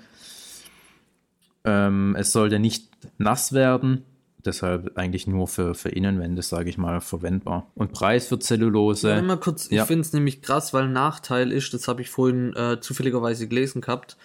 Ähm, 1.65 2.17
es 2.19 2.33
sollte 2.33 2.59
nicht 2.59 2.89
nass 3.19 3.53
werden, 3.53 4.05
deshalb 4.45 4.97
eigentlich 4.97 5.27
nur 5.27 5.47
für, 5.49 5.75
für 5.75 5.91
Innenwände, 5.91 6.43
sage 6.43 6.71
ich 6.71 6.79
mal, 6.79 7.01
verwendbar. 7.01 7.71
Und 7.75 7.93
Preis 7.93 8.29
für 8.29 8.39
Zellulose. 8.39 9.13
Einmal 9.13 9.39
kurz, 9.39 9.69
Ja. 9.71 9.83
ich 9.83 9.87
finde 9.87 10.03
es 10.03 10.13
nämlich 10.13 10.41
krass, 10.43 10.73
weil 10.73 10.85
ein 10.85 10.93
Nachteil 10.93 11.53
ist, 11.53 11.75
das 11.75 11.89
habe 11.89 12.01
ich 12.03 12.09
vorhin 12.11 12.55
äh, 12.57 12.81
zufälligerweise 12.81 13.47
gelesen 13.49 13.83
gehabt, 13.83 14.17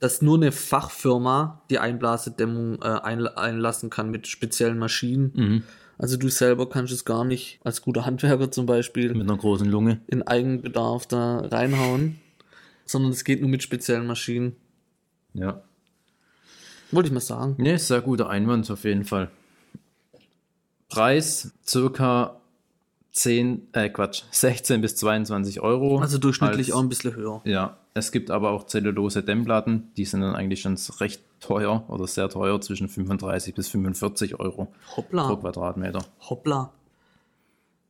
dass 0.00 0.20
nur 0.20 0.36
eine 0.36 0.50
Fachfirma 0.50 1.62
die 1.70 1.78
Einblasedämmung 1.78 2.82
äh, 2.82 2.86
ein, 2.86 3.24
einlassen 3.28 3.88
kann 3.88 4.10
mit 4.10 4.26
speziellen 4.26 4.78
Maschinen. 4.78 5.32
Mhm. 5.34 5.62
Also 5.98 6.16
du 6.16 6.28
selber 6.28 6.68
kannst 6.68 6.92
es 6.92 7.04
gar 7.04 7.24
nicht, 7.24 7.60
als 7.62 7.82
guter 7.82 8.04
Handwerker 8.04 8.50
zum 8.50 8.66
Beispiel, 8.66 9.14
mit 9.14 9.22
einer 9.30 9.38
großen 9.38 9.68
Lunge. 9.70 10.00
in 10.08 10.22
Eigenbedarf 10.22 11.06
da 11.06 11.38
reinhauen, 11.40 12.18
sondern 12.84 13.12
es 13.12 13.22
geht 13.22 13.40
nur 13.40 13.50
mit 13.50 13.62
speziellen 13.62 14.08
Maschinen. 14.08 14.56
Ja. 15.34 15.62
Wollte 16.92 17.08
ich 17.08 17.12
mal 17.12 17.20
sagen. 17.20 17.54
Ne, 17.58 17.78
sehr 17.78 18.00
guter 18.02 18.28
Einwand 18.28 18.70
auf 18.70 18.84
jeden 18.84 19.04
Fall. 19.04 19.30
Preis 20.88 21.52
circa 21.66 22.36
10, 23.12 23.68
äh 23.72 23.88
Quatsch, 23.88 24.22
16 24.30 24.80
bis 24.80 24.96
22 24.96 25.60
Euro. 25.60 25.98
Also 26.00 26.18
durchschnittlich 26.18 26.68
Als- 26.68 26.76
auch 26.76 26.82
ein 26.82 26.88
bisschen 26.88 27.14
höher. 27.16 27.40
Ja, 27.44 27.76
es 27.94 28.12
gibt 28.12 28.30
aber 28.30 28.50
auch 28.50 28.66
zellulose 28.66 29.22
Dämmplatten, 29.22 29.90
die 29.96 30.04
sind 30.04 30.20
dann 30.20 30.34
eigentlich 30.34 30.60
schon 30.62 30.76
recht 31.00 31.22
teuer 31.40 31.84
oder 31.88 32.06
sehr 32.06 32.28
teuer, 32.28 32.60
zwischen 32.60 32.88
35 32.88 33.54
bis 33.54 33.68
45 33.68 34.38
Euro 34.40 34.66
pro 34.86 34.96
Hoppla, 34.98 35.34
Quadratmeter. 35.36 36.04
hoppla. 36.28 36.72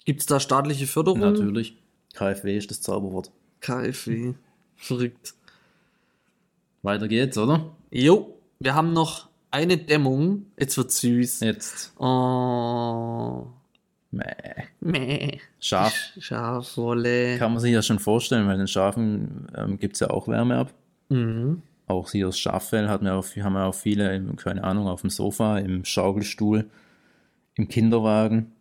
Gibt's 0.04 0.26
da 0.26 0.40
staatliche 0.40 0.86
Förderung? 0.88 1.20
Natürlich. 1.20 1.76
KfW 2.14 2.56
ist 2.56 2.70
das 2.70 2.80
Zauberwort. 2.80 3.30
KfW. 3.60 4.34
Verrückt. 4.76 5.34
Weiter 6.82 7.06
geht's, 7.06 7.38
oder? 7.38 7.66
Jo, 7.92 8.34
wir 8.64 8.74
haben 8.74 8.92
noch 8.92 9.28
eine 9.50 9.76
Dämmung. 9.76 10.46
Jetzt 10.58 10.76
wird 10.76 10.90
süß. 10.90 11.40
Jetzt. 11.40 11.92
Oh. 11.98 13.46
Mäh. 14.10 14.24
Meh. 14.80 15.38
Schaf. 15.60 15.94
Schafwolle. 16.18 17.36
Kann 17.38 17.52
man 17.52 17.60
sich 17.60 17.72
ja 17.72 17.82
schon 17.82 17.98
vorstellen, 17.98 18.46
weil 18.46 18.58
den 18.58 18.68
Schafen 18.68 19.46
ähm, 19.56 19.78
gibt 19.78 19.94
es 19.94 20.00
ja 20.00 20.10
auch 20.10 20.28
Wärme 20.28 20.58
ab. 20.58 20.72
Mhm. 21.08 21.62
Auch 21.86 22.10
hier 22.10 22.26
das 22.26 22.38
Schaffell 22.38 22.88
hat 22.88 23.02
man 23.02 23.12
auch, 23.12 23.26
haben 23.36 23.52
wir 23.54 23.64
auch 23.64 23.74
viele, 23.74 24.22
keine 24.36 24.64
Ahnung, 24.64 24.86
auf 24.86 25.00
dem 25.00 25.10
Sofa, 25.10 25.58
im 25.58 25.84
Schaukelstuhl, 25.84 26.66
im 27.54 27.68
Kinderwagen. 27.68 28.52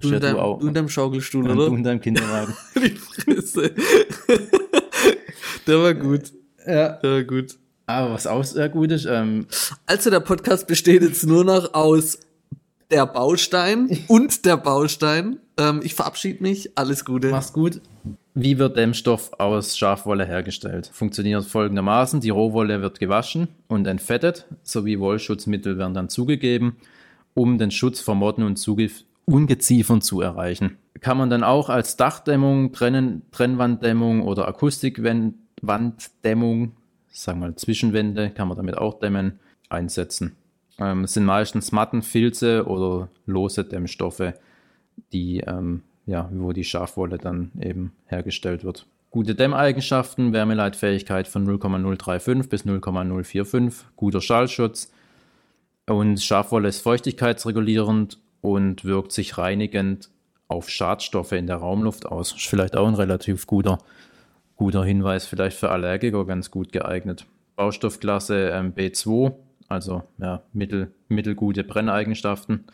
Du, 0.00 0.12
in 0.12 0.20
deinem, 0.20 0.36
auch, 0.36 0.58
du 0.58 0.68
in 0.68 0.74
deinem 0.74 0.88
Schaukelstuhl, 0.88 1.44
oder? 1.44 1.68
du 1.68 1.76
in 1.76 1.84
deinem 1.84 2.00
Kinderwagen. 2.00 2.54
Die 2.76 2.90
Fresse. 2.90 3.74
Der 5.66 5.82
war 5.82 5.94
gut. 5.94 6.32
ja. 6.66 6.94
Der 6.94 7.10
war 7.10 7.22
gut. 7.22 7.56
Aber 7.86 8.14
was 8.14 8.26
auch 8.26 8.44
sehr 8.44 8.68
gut 8.68 8.92
ist, 8.92 9.06
ähm, 9.06 9.46
Also 9.86 10.10
der 10.10 10.20
Podcast 10.20 10.66
besteht 10.66 11.02
jetzt 11.02 11.26
nur 11.26 11.44
noch 11.44 11.74
aus 11.74 12.18
der 12.90 13.06
Baustein 13.06 13.98
und 14.08 14.44
der 14.44 14.56
Baustein. 14.56 15.38
Ähm, 15.58 15.80
ich 15.82 15.94
verabschiede 15.94 16.42
mich. 16.42 16.76
Alles 16.76 17.04
Gute. 17.04 17.30
Mach's 17.30 17.52
gut. 17.52 17.80
Wie 18.34 18.58
wird 18.58 18.76
Dämmstoff 18.76 19.32
aus 19.38 19.78
Schafwolle 19.78 20.26
hergestellt? 20.26 20.90
Funktioniert 20.92 21.44
folgendermaßen: 21.44 22.20
Die 22.20 22.30
Rohwolle 22.30 22.82
wird 22.82 22.98
gewaschen 22.98 23.48
und 23.68 23.86
entfettet, 23.86 24.46
sowie 24.62 24.98
Wollschutzmittel 24.98 25.78
werden 25.78 25.94
dann 25.94 26.08
zugegeben, 26.08 26.76
um 27.34 27.58
den 27.58 27.70
Schutz 27.70 28.00
vor 28.00 28.16
Motten 28.16 28.42
und 28.42 28.56
Zuge 28.56 28.90
Ungeziefern 29.26 30.02
zu 30.02 30.20
erreichen. 30.20 30.76
Kann 31.00 31.16
man 31.16 31.30
dann 31.30 31.44
auch 31.44 31.70
als 31.70 31.96
Dachdämmung, 31.96 32.72
Trennen, 32.72 33.22
Trennwanddämmung 33.30 34.22
oder 34.22 34.48
Akustikwanddämmung, 34.48 36.72
sagen 37.14 37.40
wir 37.40 37.48
mal 37.48 37.56
Zwischenwände, 37.56 38.30
kann 38.30 38.48
man 38.48 38.56
damit 38.56 38.76
auch 38.76 38.98
dämmen, 38.98 39.38
einsetzen. 39.68 40.36
Ähm, 40.78 41.04
es 41.04 41.14
sind 41.14 41.24
meistens 41.24 41.72
Matten, 41.72 42.02
Filze 42.02 42.66
oder 42.66 43.08
lose 43.26 43.64
Dämmstoffe, 43.64 44.34
die, 45.12 45.40
ähm, 45.40 45.82
ja, 46.06 46.28
wo 46.32 46.52
die 46.52 46.64
Schafwolle 46.64 47.18
dann 47.18 47.52
eben 47.60 47.92
hergestellt 48.06 48.64
wird. 48.64 48.86
Gute 49.10 49.36
Dämmeigenschaften, 49.36 50.32
Wärmeleitfähigkeit 50.32 51.28
von 51.28 51.44
0,035 51.44 52.48
bis 52.48 52.64
0,045, 52.64 53.86
guter 53.94 54.20
Schallschutz 54.20 54.90
und 55.86 56.20
Schafwolle 56.20 56.68
ist 56.68 56.80
feuchtigkeitsregulierend 56.80 58.18
und 58.40 58.84
wirkt 58.84 59.12
sich 59.12 59.38
reinigend 59.38 60.10
auf 60.48 60.68
Schadstoffe 60.68 61.32
in 61.32 61.46
der 61.46 61.56
Raumluft 61.56 62.06
aus. 62.06 62.32
Ist 62.32 62.46
vielleicht 62.46 62.76
auch 62.76 62.88
ein 62.88 62.94
relativ 62.94 63.46
guter, 63.46 63.78
guter 64.56 64.84
Hinweis, 64.84 65.26
vielleicht 65.26 65.56
für 65.56 65.70
Allergiker 65.70 66.24
ganz 66.26 66.50
gut 66.50 66.72
geeignet. 66.72 67.26
Baustoffklasse 67.56 68.50
ähm, 68.50 68.74
B2, 68.74 69.32
also 69.68 70.02
ja, 70.18 70.42
mittel, 70.52 70.92
mittelgute 71.08 71.64
Brenneigenschaften. 71.64 72.64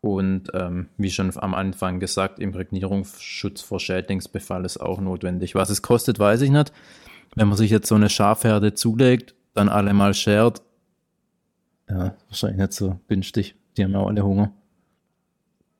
Und 0.00 0.50
ähm, 0.54 0.88
wie 0.98 1.10
schon 1.10 1.32
am 1.36 1.54
Anfang 1.54 1.98
gesagt, 1.98 2.38
Imprägnierungsschutz 2.38 3.62
vor 3.62 3.80
Schädlingsbefall 3.80 4.64
ist 4.64 4.78
auch 4.78 5.00
notwendig. 5.00 5.54
Was 5.54 5.70
es 5.70 5.82
kostet, 5.82 6.18
weiß 6.18 6.42
ich 6.42 6.50
nicht. 6.50 6.72
Wenn 7.34 7.48
man 7.48 7.56
sich 7.56 7.70
jetzt 7.70 7.88
so 7.88 7.96
eine 7.96 8.08
Schafherde 8.08 8.74
zulegt, 8.74 9.34
dann 9.54 9.68
alle 9.68 9.94
mal 9.94 10.14
schert, 10.14 10.62
ja, 11.88 12.16
wahrscheinlich 12.28 12.58
nicht 12.58 12.72
so 12.72 13.00
günstig. 13.08 13.54
Die 13.76 13.84
haben 13.84 13.92
ja 13.92 13.98
auch 13.98 14.08
alle 14.08 14.24
Hunger. 14.24 14.52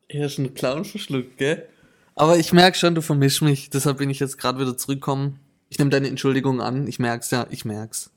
Er 0.09 0.27
ist 0.27 0.39
ein 0.39 0.55
Clown 0.55 0.85
verschluckt, 0.85 1.37
gell? 1.37 1.69
Aber 2.17 2.39
ich 2.39 2.53
merke 2.53 2.77
schon, 2.77 2.95
du 2.95 3.03
vermischst 3.03 3.43
mich. 3.43 3.71
Deshalb 3.71 3.99
bin 3.99 4.11
ich 4.11 4.19
jetzt 4.19 4.39
gerade 4.39 4.59
wieder 4.59 4.77
zurückgekommen. 4.77 5.39
Ich 5.69 5.79
nehme 5.79 5.91
deine 5.91 6.09
Entschuldigung 6.09 6.61
an. 6.61 6.87
Ich 6.89 6.99
merk's 6.99 7.31
ja, 7.31 7.47
ich 7.51 7.65
merk's. 7.65 8.11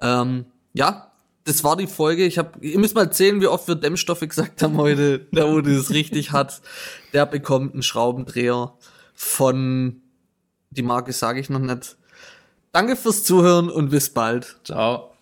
Ähm, 0.00 0.44
ja, 0.74 1.10
das 1.44 1.64
war 1.64 1.76
die 1.76 1.86
Folge. 1.86 2.26
Ich 2.26 2.38
hab, 2.38 2.62
ihr 2.62 2.78
müsst 2.78 2.94
mal 2.94 3.04
erzählen, 3.04 3.40
wie 3.40 3.46
oft 3.46 3.66
wir 3.66 3.76
Dämmstoffe 3.76 4.20
gesagt 4.20 4.62
haben 4.62 4.76
heute. 4.76 5.20
Der, 5.32 5.50
wo 5.50 5.60
das 5.62 5.90
richtig 5.90 6.32
hat, 6.32 6.60
der 7.12 7.24
bekommt 7.26 7.72
einen 7.72 7.82
Schraubendreher 7.82 8.74
von, 9.14 10.02
die 10.70 10.82
Marke 10.82 11.12
sage 11.12 11.40
ich 11.40 11.48
noch 11.48 11.60
nicht. 11.60 11.96
Danke 12.72 12.96
fürs 12.96 13.24
Zuhören 13.24 13.70
und 13.70 13.90
bis 13.90 14.10
bald. 14.10 14.56
Ciao. 14.64 15.13